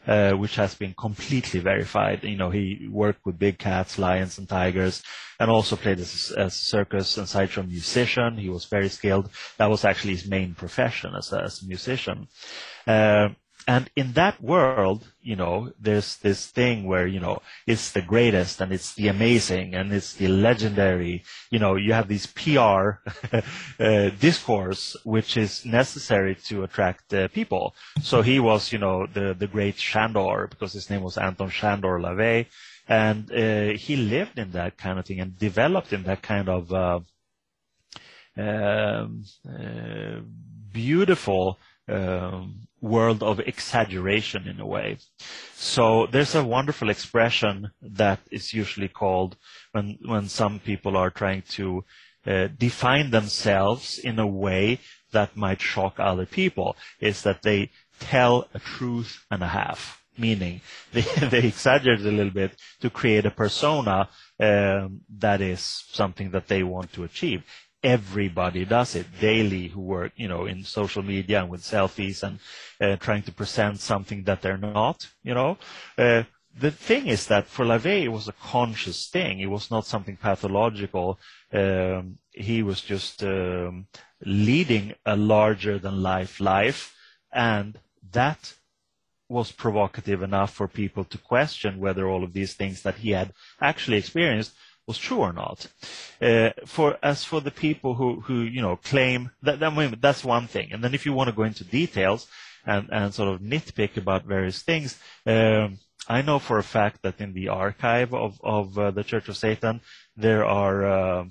[0.07, 2.23] uh, which has been completely verified.
[2.23, 5.01] You know, he worked with big cats, lions, and tigers,
[5.39, 8.37] and also played as, a circus and sideshow musician.
[8.37, 9.29] He was very skilled.
[9.57, 12.27] That was actually his main profession as a, as a musician.
[12.87, 13.29] Uh,
[13.67, 18.61] and in that world, you know, there's this thing where, you know, it's the greatest
[18.61, 23.01] and it's the amazing and it's the legendary, you know, you have these PR
[23.79, 27.73] uh, discourse, which is necessary to attract uh, people.
[28.01, 31.99] So he was, you know, the, the great Szandor because his name was Anton Szandor
[31.99, 32.45] LaVey.
[32.87, 36.71] And uh, he lived in that kind of thing and developed in that kind of
[36.71, 36.99] uh,
[38.37, 40.19] um, uh,
[40.71, 44.97] beautiful um, world of exaggeration in a way.
[45.55, 49.35] So there's a wonderful expression that is usually called
[49.71, 51.83] when when some people are trying to
[52.27, 54.79] uh, define themselves in a way
[55.11, 60.61] that might shock other people is that they tell a truth and a half meaning
[60.93, 66.47] they, they exaggerate a little bit to create a persona um, that is something that
[66.47, 67.43] they want to achieve
[67.85, 72.39] everybody does it daily who work, you know, in social media and with selfies and
[72.81, 75.55] uh, trying to present something that they're not, you know.
[75.95, 76.23] Uh,
[76.57, 79.39] the thing is that for LaVey, it was a conscious thing.
[79.39, 81.19] It was not something pathological.
[81.53, 83.85] Um, he was just um,
[84.25, 86.95] leading a larger than life life,
[87.31, 87.77] and
[88.11, 88.55] that
[89.29, 93.33] was provocative enough for people to question whether all of these things that he had
[93.61, 94.53] actually experienced
[94.87, 95.67] was true or not.
[96.21, 100.47] Uh, for as for the people who who you know claim that, that that's one
[100.47, 102.27] thing, and then if you want to go into details
[102.65, 104.99] and and sort of nitpick about various things.
[105.25, 109.27] Um, I know for a fact that in the archive of of uh, the Church
[109.29, 109.81] of Satan
[110.15, 111.25] there are uh,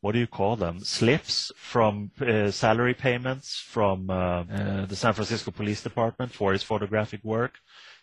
[0.00, 5.14] what do you call them slips from uh, salary payments from uh, uh, the San
[5.14, 7.54] Francisco Police Department for his photographic work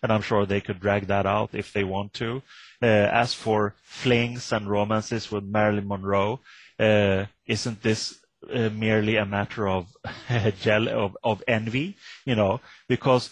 [0.02, 2.42] and I'm sure they could drag that out if they want to.
[2.82, 6.40] Uh, as for flings and romances with Marilyn Monroe,
[6.80, 8.20] uh, isn't this
[8.52, 9.96] uh, merely a matter of,
[10.30, 11.98] of of envy?
[12.26, 13.30] You know, because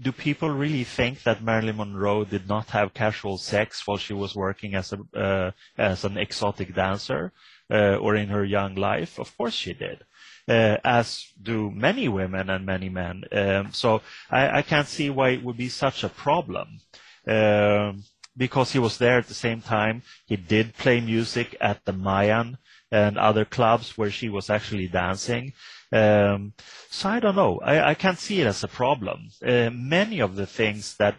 [0.00, 4.34] do people really think that Marilyn Monroe did not have casual sex while she was
[4.34, 7.32] working as a uh, as an exotic dancer
[7.70, 9.18] uh, or in her young life?
[9.18, 10.04] Of course she did
[10.48, 13.24] uh, as do many women and many men.
[13.32, 16.80] Um, so I, I, can't see why it would be such a problem.
[17.26, 18.04] Um,
[18.36, 20.02] because he was there at the same time.
[20.26, 22.58] He did play music at the Mayan
[22.90, 25.52] and other clubs where she was actually dancing.
[25.92, 26.52] Um,
[26.90, 27.60] so I don't know.
[27.60, 29.28] I, I, can't see it as a problem.
[29.44, 31.14] Uh, many of the things that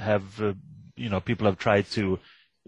[0.00, 0.54] have, uh,
[0.96, 2.18] you know, people have tried to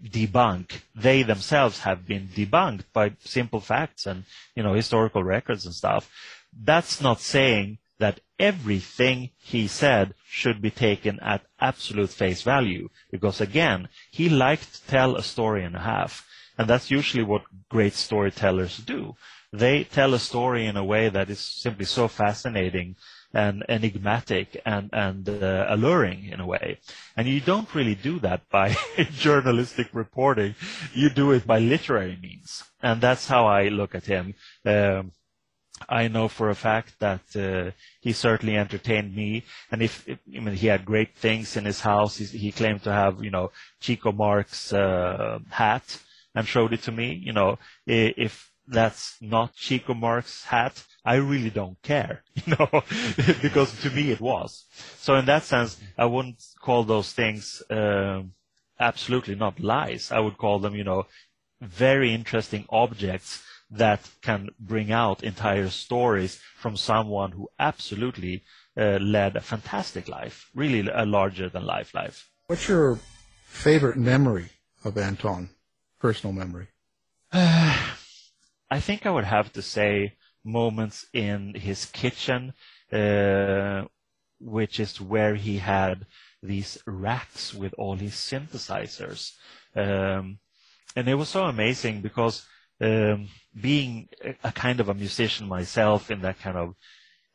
[0.03, 0.83] debunk.
[0.95, 6.11] They themselves have been debunked by simple facts and, you know, historical records and stuff.
[6.53, 12.89] That's not saying that everything he said should be taken at absolute face value.
[13.11, 16.27] Because again, he liked to tell a story and a half.
[16.59, 19.15] And that's usually what great storytellers do.
[19.53, 22.97] They tell a story in a way that is simply so fascinating
[23.37, 26.79] and enigmatic and and uh, alluring in a way.
[27.17, 28.75] And you don't really do that by
[29.13, 30.55] journalistic reporting.
[30.95, 34.35] You do it by literary means, and that's how I look at him.
[34.65, 35.13] Um,
[35.89, 40.55] I know for a fact that uh, he certainly entertained me, and if, I mean
[40.55, 44.13] he had great things in his house, he, he claimed to have you know Chico
[44.13, 45.99] Marx uh, hat
[46.35, 47.21] and showed it to me.
[47.23, 52.69] You know, if that's not Chico Marx' hat, I really don't care, you know,
[53.41, 54.67] because to me it was.
[54.99, 58.33] So in that sense, I wouldn't call those things um,
[58.81, 60.11] absolutely not lies.
[60.11, 61.07] I would call them, you know,
[61.61, 68.43] very interesting objects that can bring out entire stories from someone who absolutely
[68.77, 72.29] uh, led a fantastic life, really a larger than life life.
[72.49, 72.99] What's your
[73.45, 74.51] favorite memory
[74.85, 75.51] of Anton?
[76.01, 76.69] Personal memory.
[77.33, 82.55] I think I would have to say moments in his kitchen,
[82.93, 83.85] uh,
[84.41, 86.07] which is where he had
[86.43, 89.33] these racks with all his synthesizers.
[89.75, 90.39] Um,
[90.95, 92.47] and it was so amazing because
[92.81, 93.29] um,
[93.61, 96.75] being a, a, kind of a musician myself in that kind of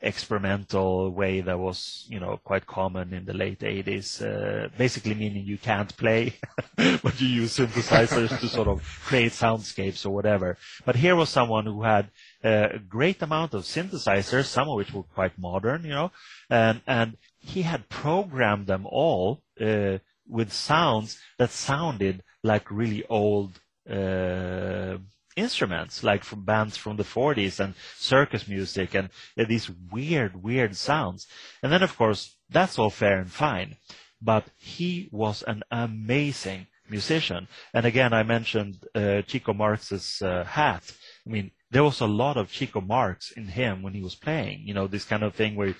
[0.01, 5.45] experimental way that was, you know, quite common in the late 80s, uh, basically meaning
[5.45, 6.33] you can't play,
[6.75, 10.57] but you use synthesizers to sort of create soundscapes or whatever.
[10.85, 12.09] But here was someone who had
[12.43, 16.11] a great amount of synthesizers, some of which were quite modern, you know,
[16.49, 23.59] and, and he had programmed them all uh, with sounds that sounded like really old
[23.89, 24.97] uh,
[25.35, 30.75] instruments, like from bands from the 40s and circus music and uh, these weird, weird
[30.75, 31.27] sounds.
[31.63, 33.77] And then, of course, that's all fair and fine.
[34.21, 37.47] But he was an amazing musician.
[37.73, 40.83] And again, I mentioned uh, Chico Marx's uh, hat.
[41.25, 44.67] I mean, there was a lot of Chico Marx in him when he was playing.
[44.67, 45.73] You know, this kind of thing where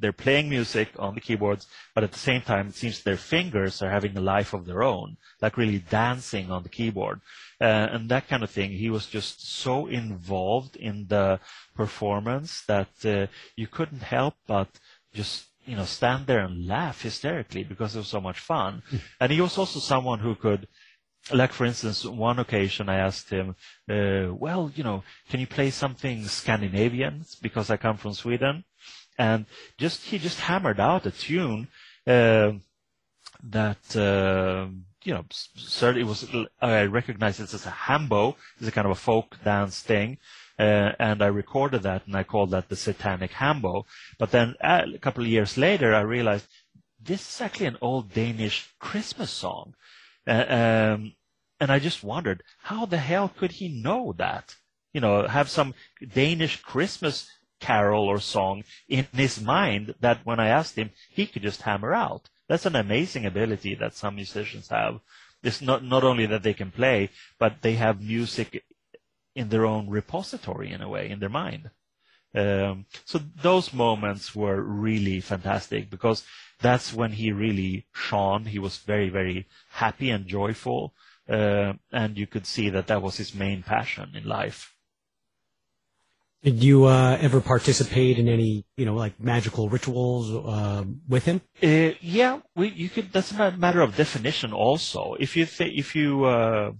[0.00, 3.82] they're playing music on the keyboards, but at the same time, it seems their fingers
[3.82, 7.20] are having a life of their own, like really dancing on the keyboard,
[7.60, 8.70] uh, and that kind of thing.
[8.70, 11.40] He was just so involved in the
[11.74, 14.68] performance that uh, you couldn't help but
[15.12, 18.82] just you know stand there and laugh hysterically because it was so much fun.
[19.20, 20.66] and he was also someone who could
[21.30, 23.54] like for instance, one occasion I asked him,
[23.88, 28.64] uh, well, you know, can you play something Scandinavian because I come from Sweden?
[29.18, 29.46] and
[29.78, 31.68] just he just hammered out a tune
[32.06, 32.52] uh,
[33.42, 34.66] that uh,
[35.04, 35.24] you know
[35.56, 36.26] certainly was
[36.60, 40.18] I recognized it as a hambo, it's a kind of a folk dance thing.
[40.58, 43.86] Uh, and I recorded that and I called that the Satanic Hambo.
[44.18, 46.46] But then uh, a couple of years later, I realized
[47.00, 49.74] this is actually an old Danish Christmas song.
[50.26, 51.14] Uh, um,
[51.60, 54.56] and I just wondered, how the hell could he know that?
[54.92, 55.74] You know, have some
[56.14, 57.28] Danish Christmas
[57.60, 61.94] carol or song in his mind that when I asked him, he could just hammer
[61.94, 62.28] out.
[62.48, 65.00] That's an amazing ability that some musicians have.
[65.42, 68.64] It's not, not only that they can play, but they have music
[69.34, 71.70] in their own repository in a way, in their mind.
[72.34, 76.24] Um, so those moments were really fantastic because
[76.62, 78.46] that's when he really shone.
[78.46, 80.94] He was very, very happy and joyful.
[81.28, 84.74] Uh, and you could see that that was his main passion in life.
[86.42, 91.40] Did you uh, ever participate in any, you know, like magical rituals uh, with him?
[91.62, 93.12] Uh, yeah, we, you could.
[93.12, 94.52] That's a matter of definition.
[94.52, 96.72] Also, if you th- if you uh,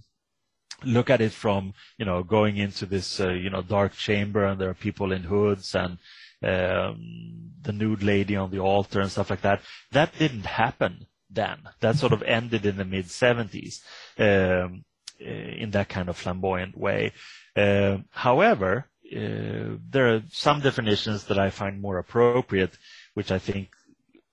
[0.83, 4.59] look at it from, you know, going into this, uh, you know, dark chamber and
[4.59, 5.97] there are people in hoods and
[6.43, 11.59] um, the nude lady on the altar and stuff like that, that didn't happen then.
[11.79, 13.81] That sort of ended in the mid '70s
[14.19, 14.83] um,
[15.19, 17.13] in that kind of flamboyant way.
[17.55, 22.77] Uh, however uh, there are some definitions that I find more appropriate,
[23.13, 23.69] which I think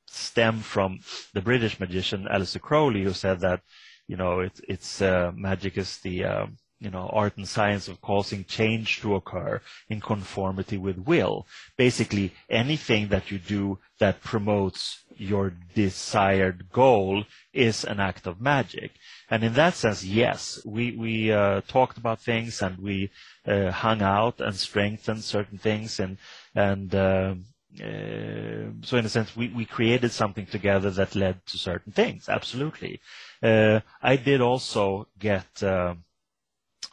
[0.07, 1.01] stem from
[1.35, 3.61] the British magician Aleister Crowley, who said that,
[4.07, 6.47] you know, it, it's uh, magic is the uh,
[6.81, 11.47] you know art and science of causing change to occur in conformity with will.
[11.77, 18.93] Basically, anything that you do that promotes your desired goal is an act of magic.
[19.29, 23.11] And in that sense, yes, we we uh, talked about things and we
[23.47, 26.17] uh, hung out and strengthened certain things, and
[26.55, 27.35] and uh,
[27.79, 32.29] uh, so in a sense, we we created something together that led to certain things.
[32.29, 33.01] Absolutely,
[33.43, 35.63] uh, I did also get.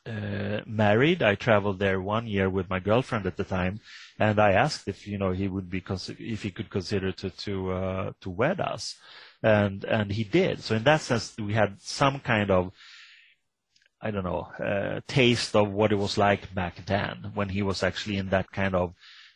[0.06, 1.22] Uh, married.
[1.22, 3.82] I traveled there one year with my girlfriend at the time,
[4.18, 5.84] and I asked if you know he would be
[6.20, 8.96] if he could consider to to uh, to wed us
[9.44, 10.64] and and he did.
[10.64, 12.72] So in that sense, we had some kind of
[14.02, 17.84] I don't know uh, taste of what it was like back then when he was
[17.84, 18.94] actually in that kind of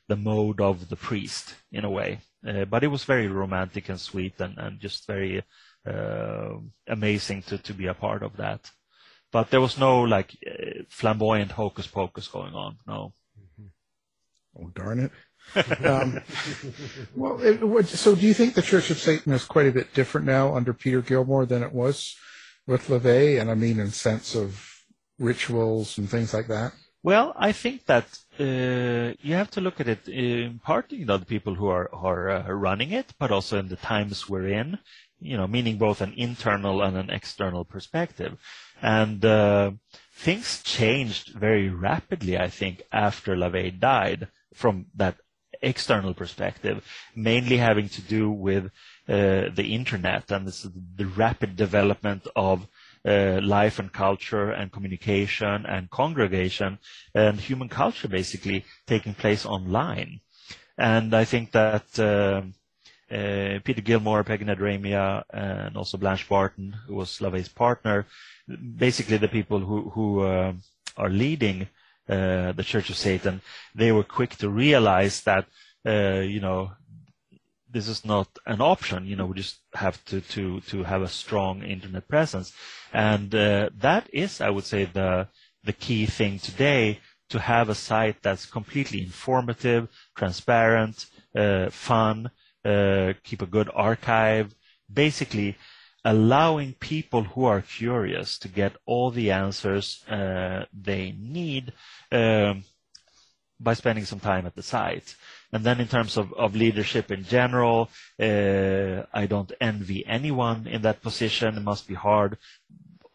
[0.07, 2.19] the mode of the priest in a way.
[2.47, 5.43] Uh, but it was very romantic and sweet and, and just very
[5.87, 6.53] uh,
[6.87, 8.69] amazing to, to be a part of that.
[9.31, 12.77] But there was no like uh, flamboyant hocus pocus going on.
[12.87, 13.13] No.
[14.59, 15.11] Oh darn it!
[15.85, 16.21] um,
[17.15, 20.27] well, it, so do you think the Church of Satan is quite a bit different
[20.27, 22.15] now under Peter Gilmore than it was
[22.67, 23.39] with LaVey?
[23.39, 24.71] And I mean, in sense of
[25.21, 26.73] rituals and things like that?
[27.03, 28.05] Well, I think that
[28.39, 31.89] uh, you have to look at it in part, you know, the people who are
[31.93, 34.77] are uh, running it, but also in the times we're in,
[35.19, 38.37] you know, meaning both an internal and an external perspective.
[38.81, 39.71] And uh,
[40.13, 45.17] things changed very rapidly, I think, after LaVey died from that
[45.61, 46.83] external perspective,
[47.15, 48.65] mainly having to do with
[49.07, 52.67] uh, the internet and this, the rapid development of
[53.05, 56.79] uh, life and culture and communication and congregation
[57.13, 60.19] and human culture basically taking place online.
[60.77, 61.85] And I think that
[63.11, 68.05] uh, Peter Gilmore, Peggy Nadramia, and also Blanche Barton, who was LaVey's partner,
[68.77, 70.53] basically the people who, who uh,
[70.97, 71.67] are leading
[72.09, 73.41] uh, the Church of Satan,
[73.75, 75.45] they were quick to realize that,
[75.85, 76.71] uh, you know,
[77.69, 79.05] this is not an option.
[79.05, 82.51] You know, we just have to to to have a strong internet presence,
[82.91, 85.27] and uh, that is, I would say, the
[85.63, 86.99] the key thing today
[87.29, 89.87] to have a site that's completely informative,
[90.17, 92.29] transparent, uh, fun,
[92.65, 94.53] uh, keep a good archive,
[94.91, 95.57] basically
[96.03, 101.73] allowing people who are curious to get all the answers uh, they need
[102.11, 102.63] um,
[103.59, 105.15] by spending some time at the site.
[105.53, 107.89] And then in terms of, of leadership in general,
[108.19, 111.57] uh, I don't envy anyone in that position.
[111.57, 112.37] It must be hard,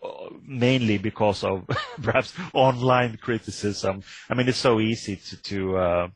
[0.05, 1.66] uh, mainly because of
[2.03, 4.03] perhaps online criticism.
[4.30, 6.09] I mean, it's so easy to, to uh,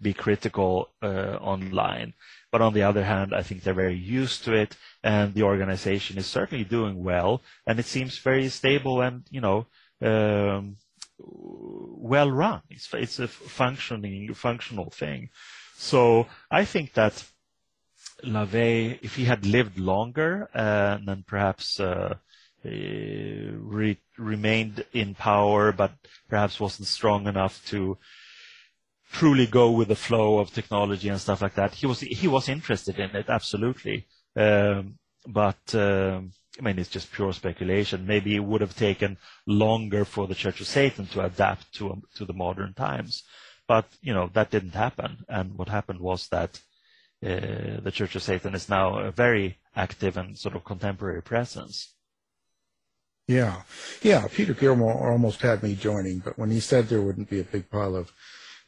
[0.00, 2.14] be critical uh, online.
[2.52, 6.18] But on the other hand, I think they're very used to it, and the organization
[6.18, 9.66] is certainly doing well, and it seems very stable and, you know,
[10.02, 10.76] um,
[11.18, 12.60] well run.
[12.68, 15.30] It's, it's a functioning, functional thing.
[15.76, 17.24] So I think that
[18.22, 22.16] LaVey, if he had lived longer uh, and then perhaps uh,
[22.64, 25.92] re- remained in power, but
[26.28, 27.98] perhaps wasn't strong enough to
[29.12, 31.74] truly go with the flow of technology and stuff like that.
[31.74, 34.06] He was he was interested in it absolutely,
[34.36, 38.06] um, but um, I mean it's just pure speculation.
[38.06, 42.02] Maybe it would have taken longer for the Church of Satan to adapt to um,
[42.16, 43.22] to the modern times,
[43.68, 45.24] but you know that didn't happen.
[45.28, 46.60] And what happened was that
[47.24, 51.94] uh, the Church of Satan is now a very active and sort of contemporary presence.
[53.28, 53.62] Yeah,
[54.02, 54.26] yeah.
[54.26, 57.70] Peter Gilmore almost had me joining, but when he said there wouldn't be a big
[57.70, 58.10] pile of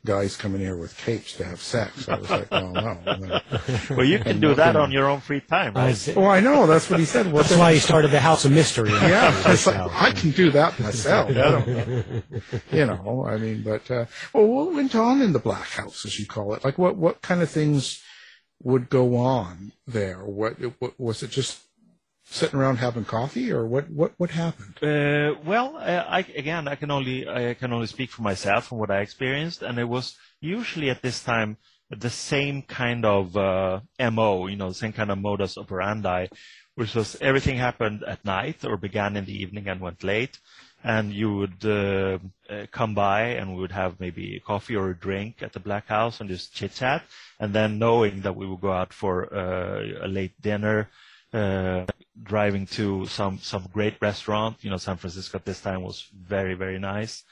[0.05, 2.09] guys coming here with capes to have sex.
[2.09, 3.41] I was like, oh no.
[3.91, 6.15] well, you can do that on your own free time, right?
[6.17, 6.67] Oh, I know.
[6.67, 7.33] That's what he said.
[7.33, 8.91] Well, that's why he started the House of Mystery.
[8.93, 11.31] yeah, it's like, I can do that myself.
[12.73, 16.19] you know, I mean, but uh, well, what went on in the Black House, as
[16.19, 16.65] you call it?
[16.65, 18.03] Like, what what kind of things
[18.63, 20.25] would go on there?
[20.25, 21.31] What, what was it?
[21.31, 21.64] Just
[22.25, 23.91] sitting around having coffee, or what?
[23.91, 24.83] What what happened?
[24.83, 28.81] Uh, well, uh, I, again, I can only I can only speak for myself and
[28.81, 31.57] what I experienced, and it was usually at this time
[31.91, 36.27] the same kind of uh, mo, you know, the same kind of modus operandi,
[36.75, 40.39] which was everything happened at night or began in the evening and went late,
[40.83, 42.19] and you would uh,
[42.51, 45.61] uh, come by and we would have maybe a coffee or a drink at the
[45.61, 47.03] Black House and just chit chat,
[47.39, 50.89] and then knowing that we would go out for uh, a late dinner
[51.35, 51.85] uh,
[52.23, 54.57] driving to some some great restaurant.
[54.63, 57.25] You know, San Francisco at this time was very very nice,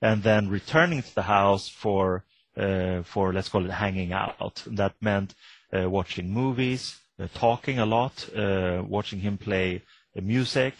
[0.00, 2.24] and then returning to the house for
[2.56, 4.62] uh, for let's call it hanging out.
[4.66, 5.34] That meant
[5.72, 9.82] uh, watching movies, uh, talking a lot, uh, watching him play
[10.14, 10.74] music,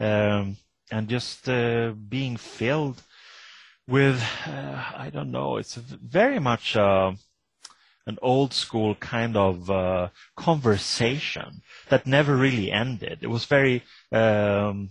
[0.00, 0.56] um,
[0.90, 1.46] and just
[2.08, 3.02] being filled
[3.86, 5.58] with I don't know.
[5.58, 6.76] It's very much
[8.06, 13.18] an old school kind of uh, conversation that never really ended.
[13.22, 13.82] It was very.
[14.12, 14.90] Um,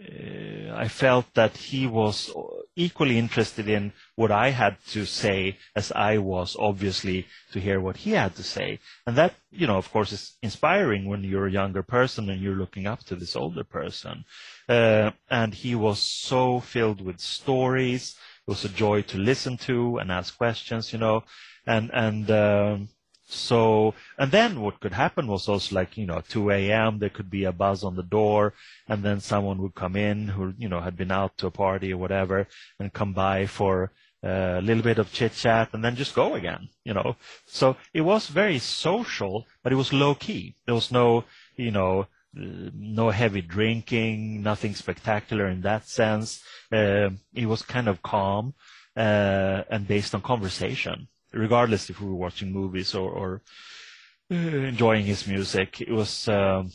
[0.00, 2.32] uh, I felt that he was
[2.74, 7.98] equally interested in what I had to say as I was, obviously, to hear what
[7.98, 8.78] he had to say.
[9.06, 12.54] And that, you know, of course, is inspiring when you're a younger person and you're
[12.54, 14.24] looking up to this older person.
[14.66, 18.16] Uh, and he was so filled with stories.
[18.46, 21.24] It was a joy to listen to and ask questions, you know
[21.66, 22.88] and and um,
[23.30, 26.98] so and then what could happen was also like you know 2 a.m.
[26.98, 28.54] there could be a buzz on the door,
[28.88, 31.92] and then someone would come in who you know had been out to a party
[31.92, 33.92] or whatever, and come by for
[34.24, 36.68] uh, a little bit of chit chat, and then just go again.
[36.84, 37.16] You know,
[37.46, 40.56] so it was very social, but it was low key.
[40.66, 41.24] There was no
[41.56, 46.42] you know no heavy drinking, nothing spectacular in that sense.
[46.72, 48.54] Uh, it was kind of calm
[48.96, 53.42] uh, and based on conversation regardless if we were watching movies or, or
[54.30, 55.80] uh, enjoying his music.
[55.80, 56.70] It was um,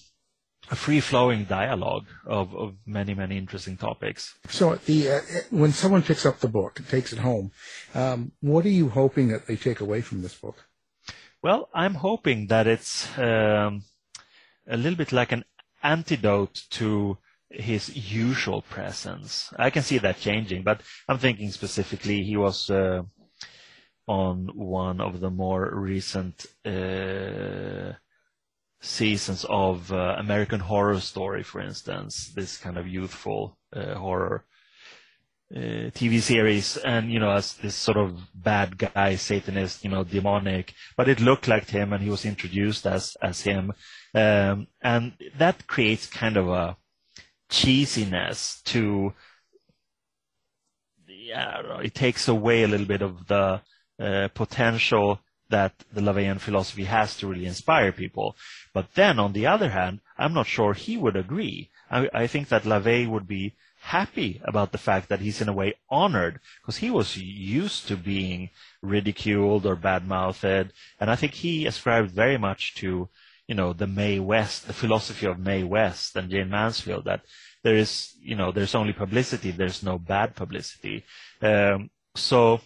[0.72, 4.36] a free flowing dialogue of, of many, many interesting topics.
[4.50, 7.52] So the uh, when someone picks up the book and takes it home,
[7.94, 10.66] um, what are you hoping that they take away from this book?
[11.42, 13.84] Well, I'm hoping that it's um,
[14.68, 15.46] a little bit like an
[15.84, 17.18] antidote to
[17.50, 19.54] his usual presence.
[19.58, 23.04] I can see that changing, but I'm thinking specifically he was uh,
[24.08, 27.94] on one of the more recent uh,
[28.82, 34.46] seasons of uh, American Horror Story, for instance, this kind of youthful uh, horror
[35.56, 40.04] uh, TV series, and you know, as this sort of bad guy, Satanist, you know,
[40.04, 43.72] demonic, but it looked like him, and he was introduced as as him,
[44.14, 46.78] um, and that creates kind of a
[47.50, 49.14] cheesiness to.
[51.08, 53.62] Yeah, it takes away a little bit of the
[54.00, 55.20] uh, potential
[55.50, 58.36] that the LaVeyan philosophy has to really inspire people.
[58.74, 61.70] But then, on the other hand, I'm not sure he would agree.
[61.90, 65.54] I, I think that LaVey would be happy about the fact that he's in a
[65.54, 68.50] way honored because he was used to being
[68.82, 73.08] ridiculed or bad-mouthed, and I think he ascribed very much to,
[73.48, 77.22] you know, the Mae West, the philosophy of Mae West and Jayne Mansfield that
[77.64, 81.06] there is, you know, there's only publicity, there's no bad publicity.
[81.42, 82.62] Um, so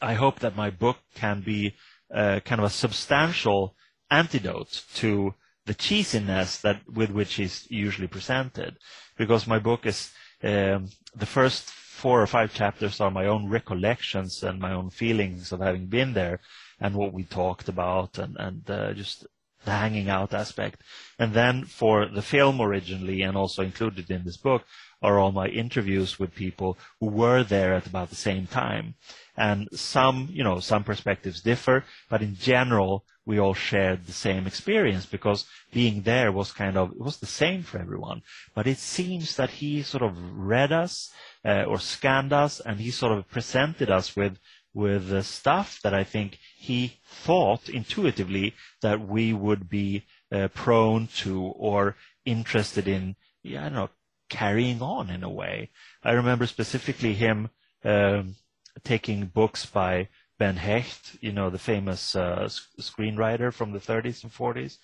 [0.00, 1.74] I hope that my book can be
[2.12, 3.74] uh, kind of a substantial
[4.10, 5.34] antidote to
[5.66, 8.76] the cheesiness that with which he's usually presented,
[9.16, 14.42] because my book is um, the first four or five chapters are my own recollections
[14.42, 16.40] and my own feelings of having been there
[16.80, 19.26] and what we talked about and and uh, just
[19.64, 20.82] the hanging out aspect.
[21.18, 24.64] And then for the film originally and also included in this book
[25.02, 28.94] are all my interviews with people who were there at about the same time.
[29.36, 34.46] And some, you know, some perspectives differ, but in general, we all shared the same
[34.46, 38.22] experience because being there was kind of, it was the same for everyone.
[38.54, 41.10] But it seems that he sort of read us,
[41.44, 44.38] uh, or scanned us, and he sort of presented us with,
[44.72, 51.08] with the stuff that I think he thought intuitively that we would be uh, prone
[51.18, 53.90] to or interested in, yeah, I don't know,
[54.28, 55.70] carrying on in a way.
[56.02, 57.50] I remember specifically him,
[57.84, 58.36] um,
[58.82, 60.08] taking books by
[60.38, 62.48] Ben Hecht, you know, the famous uh,
[62.80, 64.78] screenwriter from the 30s and 40s,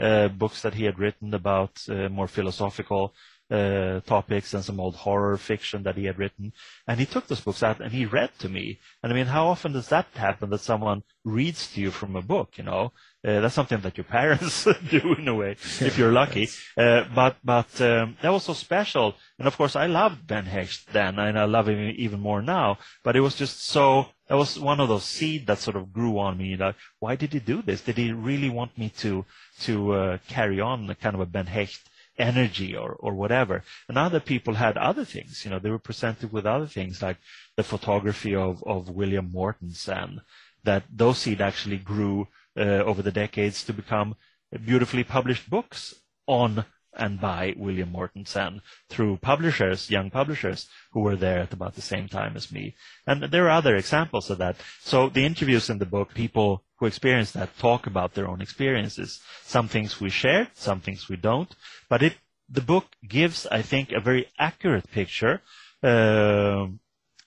[0.00, 3.14] uh, books that he had written about uh, more philosophical
[3.50, 6.52] uh, topics and some old horror fiction that he had written.
[6.86, 8.80] And he took those books out and he read to me.
[9.02, 12.22] And I mean, how often does that happen that someone reads to you from a
[12.22, 12.92] book, you know?
[13.26, 16.48] Uh, that's something that your parents do in a way, if you're lucky.
[16.76, 19.14] Uh, but but um, that was so special.
[19.38, 22.78] And of course, I loved Ben Hecht then, and I love him even more now.
[23.02, 26.18] But it was just so that was one of those seeds that sort of grew
[26.18, 26.56] on me.
[26.56, 27.80] Like, why did he do this?
[27.80, 29.24] Did he really want me to
[29.60, 31.88] to uh, carry on kind of a Ben Hecht
[32.18, 33.62] energy or or whatever?
[33.88, 35.44] And other people had other things.
[35.44, 37.18] You know, they were presented with other things like
[37.56, 40.20] the photography of of William Mortensen.
[40.64, 44.16] That those seeds actually grew uh, over the decades to become
[44.64, 45.94] beautifully published books
[46.26, 46.64] on
[46.96, 52.08] and by William Mortensen through publishers, young publishers who were there at about the same
[52.08, 52.74] time as me.
[53.06, 54.56] And there are other examples of that.
[54.80, 59.20] So the interviews in the book, people who experience that talk about their own experiences.
[59.44, 61.54] Some things we share, some things we don't.
[61.88, 62.14] But it,
[62.48, 65.42] the book gives, I think, a very accurate picture,
[65.82, 66.66] uh,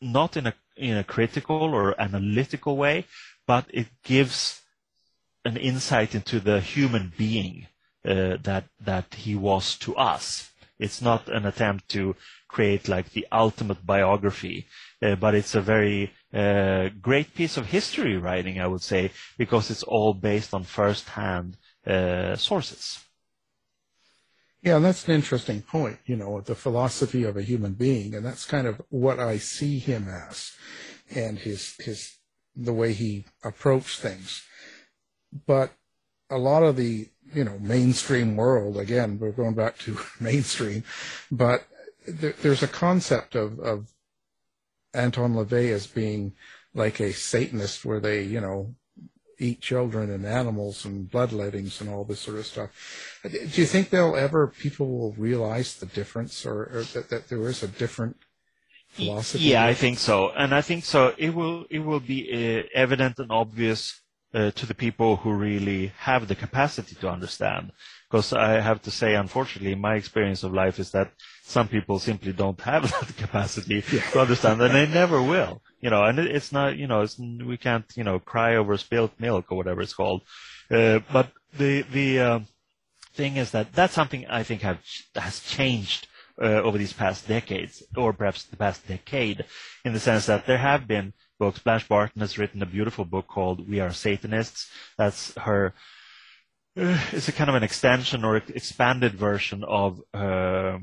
[0.01, 3.05] not in a in a critical or analytical way,
[3.45, 4.61] but it gives
[5.43, 7.67] an insight into the human being
[8.05, 10.48] uh, that that he was to us.
[10.79, 12.15] It's not an attempt to
[12.47, 14.67] create like the ultimate biography,
[15.01, 19.69] uh, but it's a very uh, great piece of history writing, I would say, because
[19.69, 22.99] it's all based on first-hand uh, sources.
[24.61, 28.45] Yeah, that's an interesting point, you know, the philosophy of a human being, and that's
[28.45, 30.51] kind of what I see him as,
[31.15, 32.17] and his his
[32.55, 34.43] the way he approached things.
[35.45, 35.71] But
[36.29, 38.77] a lot of the you know mainstream world.
[38.77, 40.83] Again we're going back to mainstream.
[41.31, 41.65] But
[42.07, 43.87] there, there's a concept of of
[44.93, 46.33] Anton LaVey as being
[46.73, 48.75] like a satanist where they you know
[49.39, 53.19] eat children and animals and bloodlettings and all this sort of stuff.
[53.23, 57.47] Do you think they'll ever people will realize the difference or, or that, that there
[57.47, 58.17] is a different
[58.89, 60.31] philosophy yeah i think so.
[60.31, 61.13] And i think so.
[61.17, 64.01] It will it will be uh, evident and obvious
[64.33, 67.71] uh, to the people who really have the capacity to understand.
[68.09, 71.11] Because I have to say, unfortunately, my experience of life is that
[71.43, 74.01] some people simply don't have that capacity yeah.
[74.11, 75.61] to understand, and they never will.
[75.81, 77.05] You know, and it, it's not, you know,
[77.45, 80.21] we can't, you know, cry over spilled milk or whatever it's called.
[80.69, 82.39] Uh, but the the uh,
[83.13, 84.79] thing is that that's something I think have,
[85.15, 86.07] has changed
[86.41, 89.45] uh, over these past decades, or perhaps the past decade,
[89.83, 91.59] in the sense that there have been books.
[91.59, 95.73] Blanche Barton has written a beautiful book called "We Are Satanists." That's her.
[96.77, 100.79] Uh, it's a kind of an extension or expanded version of her,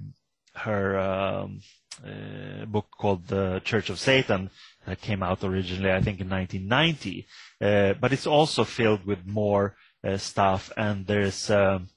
[0.55, 1.61] her um,
[2.05, 4.51] uh, book called "The Church of Satan"
[4.87, 7.27] that came out originally, I think, in 1990.
[7.61, 11.51] Uh, but it's also filled with more uh, stuff, and there's.
[11.51, 11.91] Um,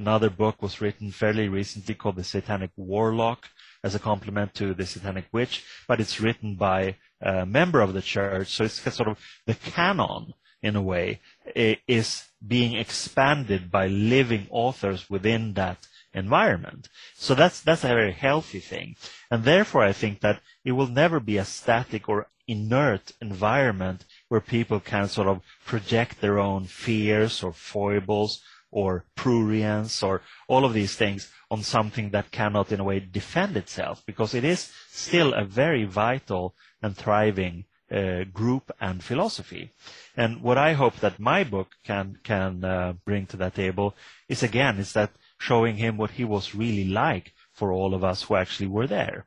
[0.00, 3.50] Another book was written fairly recently called The Satanic Warlock
[3.84, 8.02] as a complement to The Satanic Witch, but it's written by a member of the
[8.02, 8.48] church.
[8.48, 11.20] So it's sort of the canon, in a way,
[11.54, 16.88] is being expanded by living authors within that environment.
[17.14, 18.96] So that's, that's a very healthy thing.
[19.30, 24.40] And therefore I think that it will never be a static or inert environment where
[24.40, 28.42] people can sort of project their own fears or foibles
[28.72, 33.56] or prurience or all of these things on something that cannot in a way defend
[33.56, 39.72] itself because it is still a very vital and thriving uh, group and philosophy.
[40.16, 43.94] And what I hope that my book can can uh, bring to that table
[44.28, 48.22] is again is that showing him what he was really like for all of us
[48.22, 49.26] who actually were there.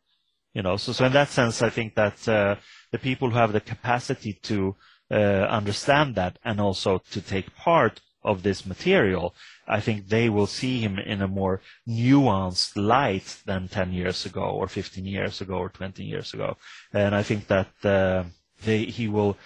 [0.53, 2.55] You know, so so in that sense, I think that uh,
[2.91, 4.75] the people who have the capacity to
[5.11, 9.35] uh, understand that and also to take part of this material,
[9.67, 14.43] I think they will see him in a more nuanced light than 10 years ago
[14.43, 16.57] or 15 years ago or 20 years ago.
[16.93, 18.23] And I think that uh,
[18.63, 19.37] they, he will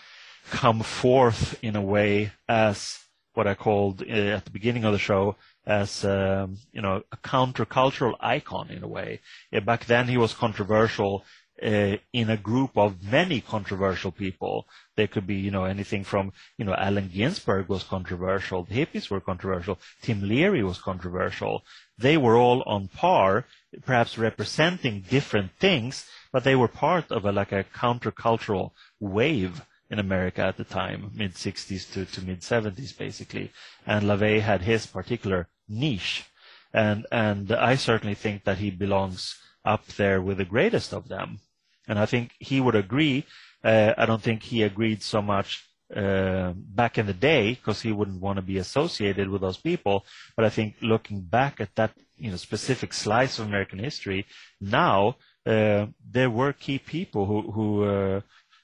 [0.50, 3.00] come forth in a way as
[3.34, 7.18] what I called uh, at the beginning of the show as um, you know a
[7.18, 9.20] countercultural icon in a way.
[9.52, 11.24] Yeah, back then he was controversial
[11.64, 14.68] uh, in a group of many controversial people.
[14.96, 19.10] There could be, you know, anything from, you know, Allen Ginsberg was controversial, the hippies
[19.10, 21.64] were controversial, Tim Leary was controversial.
[21.98, 23.46] They were all on par,
[23.86, 30.00] perhaps representing different things, but they were part of a like a countercultural wave in
[30.00, 33.52] America at the time, mid 60s to, to mid 70s basically.
[33.86, 36.26] And LaVey had his particular niche.
[36.74, 41.40] And, and I certainly think that he belongs up there with the greatest of them.
[41.88, 43.26] And I think he would agree.
[43.64, 47.92] Uh, I don't think he agreed so much uh, back in the day because he
[47.92, 50.06] wouldn't want to be associated with those people.
[50.36, 54.26] But I think looking back at that you know specific slice of American history,
[54.60, 55.16] now
[55.46, 58.22] uh, there were key people who who uh,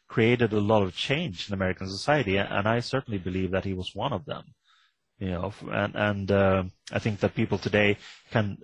[0.10, 3.96] created a lot of change in American society, and I certainly believe that he was
[3.96, 4.44] one of them.
[5.18, 7.98] You know, and and uh, I think that people today
[8.32, 8.58] can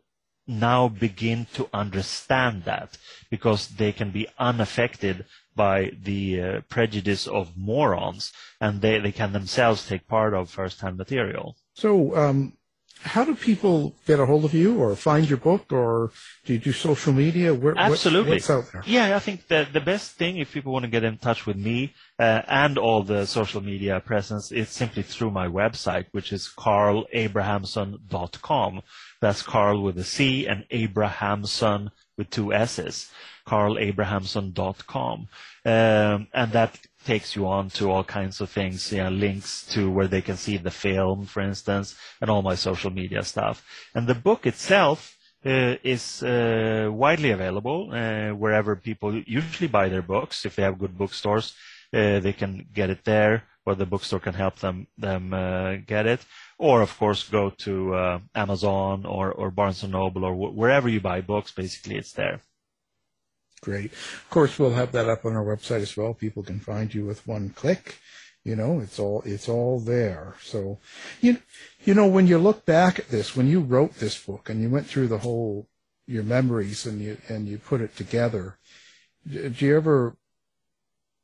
[0.49, 2.97] now begin to understand that
[3.29, 5.25] because they can be unaffected
[5.55, 10.97] by the uh, prejudice of morons and they, they can themselves take part of first-hand
[10.97, 11.55] material.
[11.73, 12.53] So, um,
[13.01, 16.11] how do people get a hold of you or find your book or
[16.45, 17.53] do you do social media?
[17.53, 18.33] Where, Absolutely.
[18.33, 18.83] what's out there?
[18.85, 21.55] Yeah, I think that the best thing if people want to get in touch with
[21.55, 26.51] me uh, and all the social media presence is simply through my website, which is
[26.57, 28.81] carlabrahamsson.com.
[29.21, 33.09] That's Carl with a C and Abrahamsson with two S's,
[33.47, 35.29] carlabrahamsson.com.
[35.65, 36.77] Um, and that
[37.13, 40.37] takes you on to all kinds of things, you know, links to where they can
[40.45, 41.87] see the film, for instance,
[42.21, 43.55] and all my social media stuff.
[43.95, 44.99] And the book itself
[45.45, 50.45] uh, is uh, widely available uh, wherever people usually buy their books.
[50.47, 51.47] If they have good bookstores,
[51.97, 53.35] uh, they can get it there,
[53.65, 56.21] or the bookstore can help them them uh, get it
[56.59, 60.89] or of course go to uh, Amazon or, or Barnes and Noble or wh- wherever
[60.89, 61.51] you buy books.
[61.51, 62.41] Basically, it's there.
[63.61, 63.91] Great.
[63.91, 66.13] Of course, we'll have that up on our website as well.
[66.13, 67.97] People can find you with one click.
[68.43, 70.35] You know, it's all it's all there.
[70.41, 70.79] So,
[71.21, 71.39] you
[71.83, 74.69] you know, when you look back at this, when you wrote this book and you
[74.69, 75.67] went through the whole
[76.07, 78.57] your memories and you and you put it together,
[79.29, 80.15] do you ever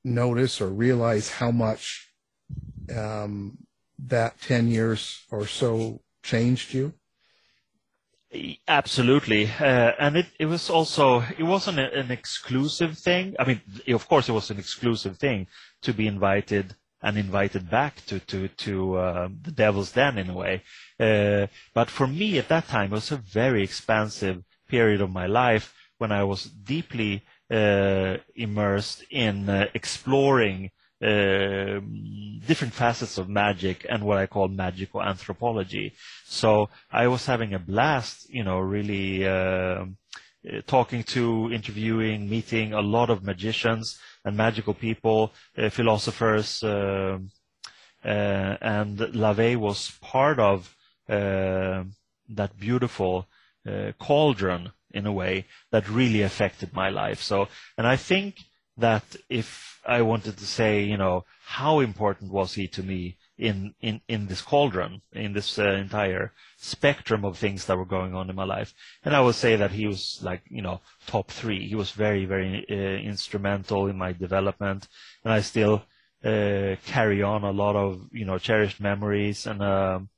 [0.03, 2.11] notice or realize how much
[2.95, 3.57] um,
[3.97, 6.93] that 10 years or so changed you?
[8.67, 9.45] Absolutely.
[9.59, 13.35] Uh, and it, it was also, it wasn't an exclusive thing.
[13.39, 15.47] I mean, of course it was an exclusive thing
[15.81, 20.33] to be invited and invited back to, to, to, uh, the Devil's Den in a
[20.33, 20.63] way.
[20.99, 25.27] Uh, but for me at that time, it was a very expansive period of my
[25.27, 30.71] life when I was deeply, uh, immersed in uh, exploring
[31.05, 35.93] um, different facets of magic and what I call magical anthropology.
[36.25, 39.85] So I was having a blast, you know, really uh,
[40.65, 47.19] talking to, interviewing, meeting a lot of magicians and magical people, uh, philosophers, uh,
[48.03, 50.75] uh and LaVey was part of
[51.09, 51.83] uh,
[52.29, 53.27] that beautiful
[53.67, 57.21] uh, cauldron in a way that really affected my life.
[57.21, 57.47] So,
[57.77, 58.37] and I think
[58.77, 63.73] that if I wanted to say, you know, how important was he to me in
[63.81, 68.29] in in this cauldron, in this uh, entire spectrum of things that were going on
[68.29, 68.73] in my life,
[69.03, 71.67] and I would say that he was like, you know, top three.
[71.67, 74.87] He was very very uh, instrumental in my development,
[75.23, 75.83] and I still
[76.23, 79.61] uh, carry on a lot of you know cherished memories and.
[79.61, 80.09] Um,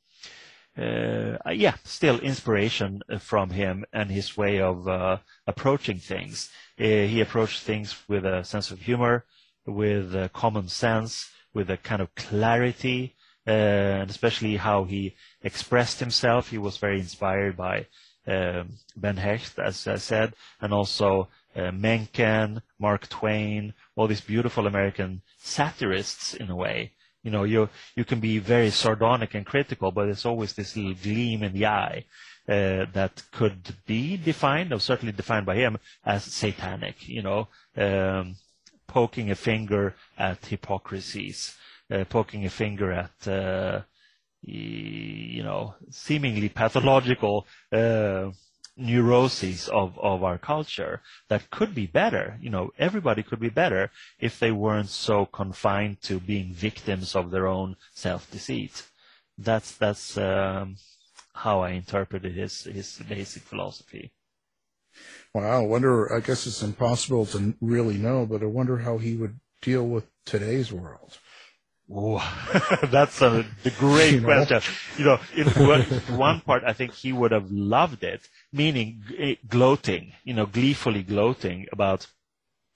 [0.79, 6.51] uh, yeah, still inspiration from him and his way of uh, approaching things.
[6.79, 9.25] Uh, he approached things with a sense of humor,
[9.65, 13.15] with uh, common sense, with a kind of clarity,
[13.47, 16.49] uh, and especially how he expressed himself.
[16.49, 17.87] He was very inspired by
[18.27, 24.67] um, Ben Hecht, as I said, and also uh, Mencken, Mark Twain, all these beautiful
[24.67, 26.93] American satirists in a way
[27.27, 30.93] you know, you you can be very sardonic and critical, but there's always this little
[30.93, 32.05] gleam in the eye
[32.47, 37.07] uh, that could be defined, or certainly defined by him, as satanic.
[37.07, 38.35] You know, um,
[38.87, 41.55] poking a finger at hypocrisies,
[41.91, 43.81] uh, poking a finger at uh,
[44.41, 48.31] you know seemingly pathological uh,
[48.77, 52.37] neuroses of, of our culture that could be better.
[52.41, 57.31] You know, everybody could be better if they weren't so confined to being victims of
[57.31, 58.83] their own self-deceit.
[59.37, 60.77] That's, that's, um,
[61.37, 64.11] how I interpreted his, his basic philosophy.
[65.33, 65.63] Wow.
[65.63, 69.39] I wonder, I guess it's impossible to really know, but I wonder how he would
[69.61, 71.17] deal with today's world.
[71.89, 72.19] Ooh,
[72.87, 74.45] that's a the great you know?
[74.45, 74.61] question.
[74.97, 75.81] You know, in one,
[76.17, 81.03] one part, I think he would have loved it, meaning eh, gloating, you know, gleefully
[81.03, 82.07] gloating about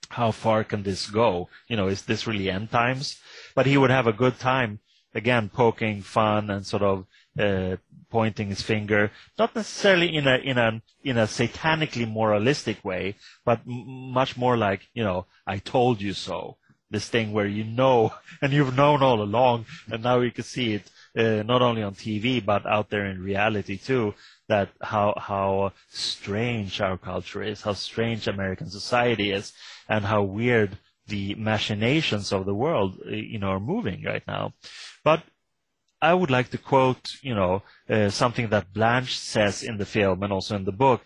[0.08, 1.48] how far can this go?
[1.68, 3.18] You know, is this really end times?
[3.54, 4.80] But he would have a good time,
[5.14, 7.06] again, poking fun and sort of
[7.38, 7.76] uh,
[8.10, 13.60] pointing his finger, not necessarily in a in a in a satanically moralistic way, but
[13.66, 16.56] m- much more like, you know, I told you so.
[16.90, 18.12] This thing where you know
[18.42, 21.94] and you've known all along and now you can see it uh, not only on
[21.94, 24.14] TV but out there in reality too
[24.48, 29.54] that how how strange our culture is how strange American society is
[29.88, 30.76] and how weird
[31.06, 34.52] the machinations of the world uh, you know are moving right now.
[35.04, 35.22] But
[36.02, 40.22] I would like to quote you know uh, something that Blanche says in the film
[40.22, 41.00] and also in the book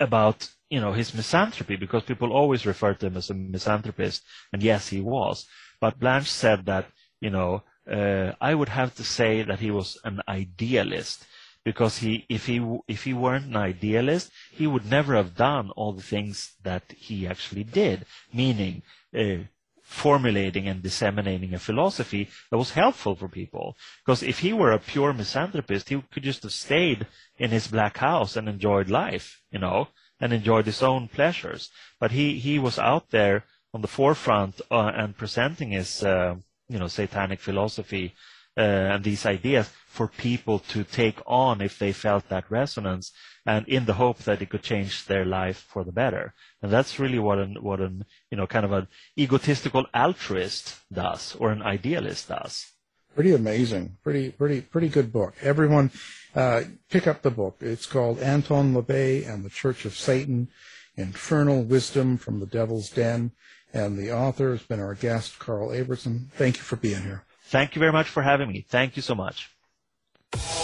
[0.00, 4.62] about you know, his misanthropy because people always refer to him as a misanthropist, and
[4.62, 5.46] yes, he was.
[5.80, 6.86] But Blanche said that,
[7.20, 11.24] you know, uh, I would have to say that he was an idealist
[11.64, 15.92] because he, if he, if he weren't an idealist, he would never have done all
[15.92, 18.82] the things that he actually did, meaning,
[19.16, 19.44] uh,
[19.88, 23.74] formulating and disseminating a philosophy that was helpful for people.
[24.04, 27.06] Because if he were a pure misanthropist, he could just have stayed
[27.38, 29.88] in his black house and enjoyed life, you know
[30.20, 31.70] and enjoyed his own pleasures.
[32.00, 36.36] But he, he was out there on the forefront uh, and presenting his, uh,
[36.68, 38.14] you know, satanic philosophy
[38.60, 43.12] and these ideas for people to take on if they felt that resonance,
[43.46, 46.34] and in the hope that it could change their life for the better.
[46.62, 48.88] And that's really what an what an you know kind of an
[49.18, 52.72] egotistical altruist does or an idealist does.
[53.14, 53.96] Pretty amazing.
[54.02, 55.34] Pretty pretty pretty good book.
[55.42, 55.90] Everyone
[56.34, 57.56] uh, pick up the book.
[57.60, 60.48] It's called Anton LaVey and the Church of Satan,
[60.96, 63.32] Infernal Wisdom from the Devil's Den.
[63.72, 66.30] And the author has been our guest, Carl Abrahamsson.
[66.32, 67.24] Thank you for being here.
[67.48, 68.64] Thank you very much for having me.
[68.68, 69.50] Thank you so much.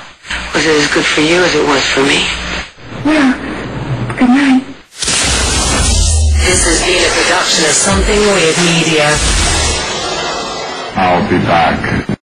[0.53, 2.19] Was it as good for you as it was for me?
[3.07, 3.31] Yeah.
[4.19, 4.65] Good night.
[6.43, 9.07] This has been a production of Something Weird Media.
[10.97, 12.20] I'll be back.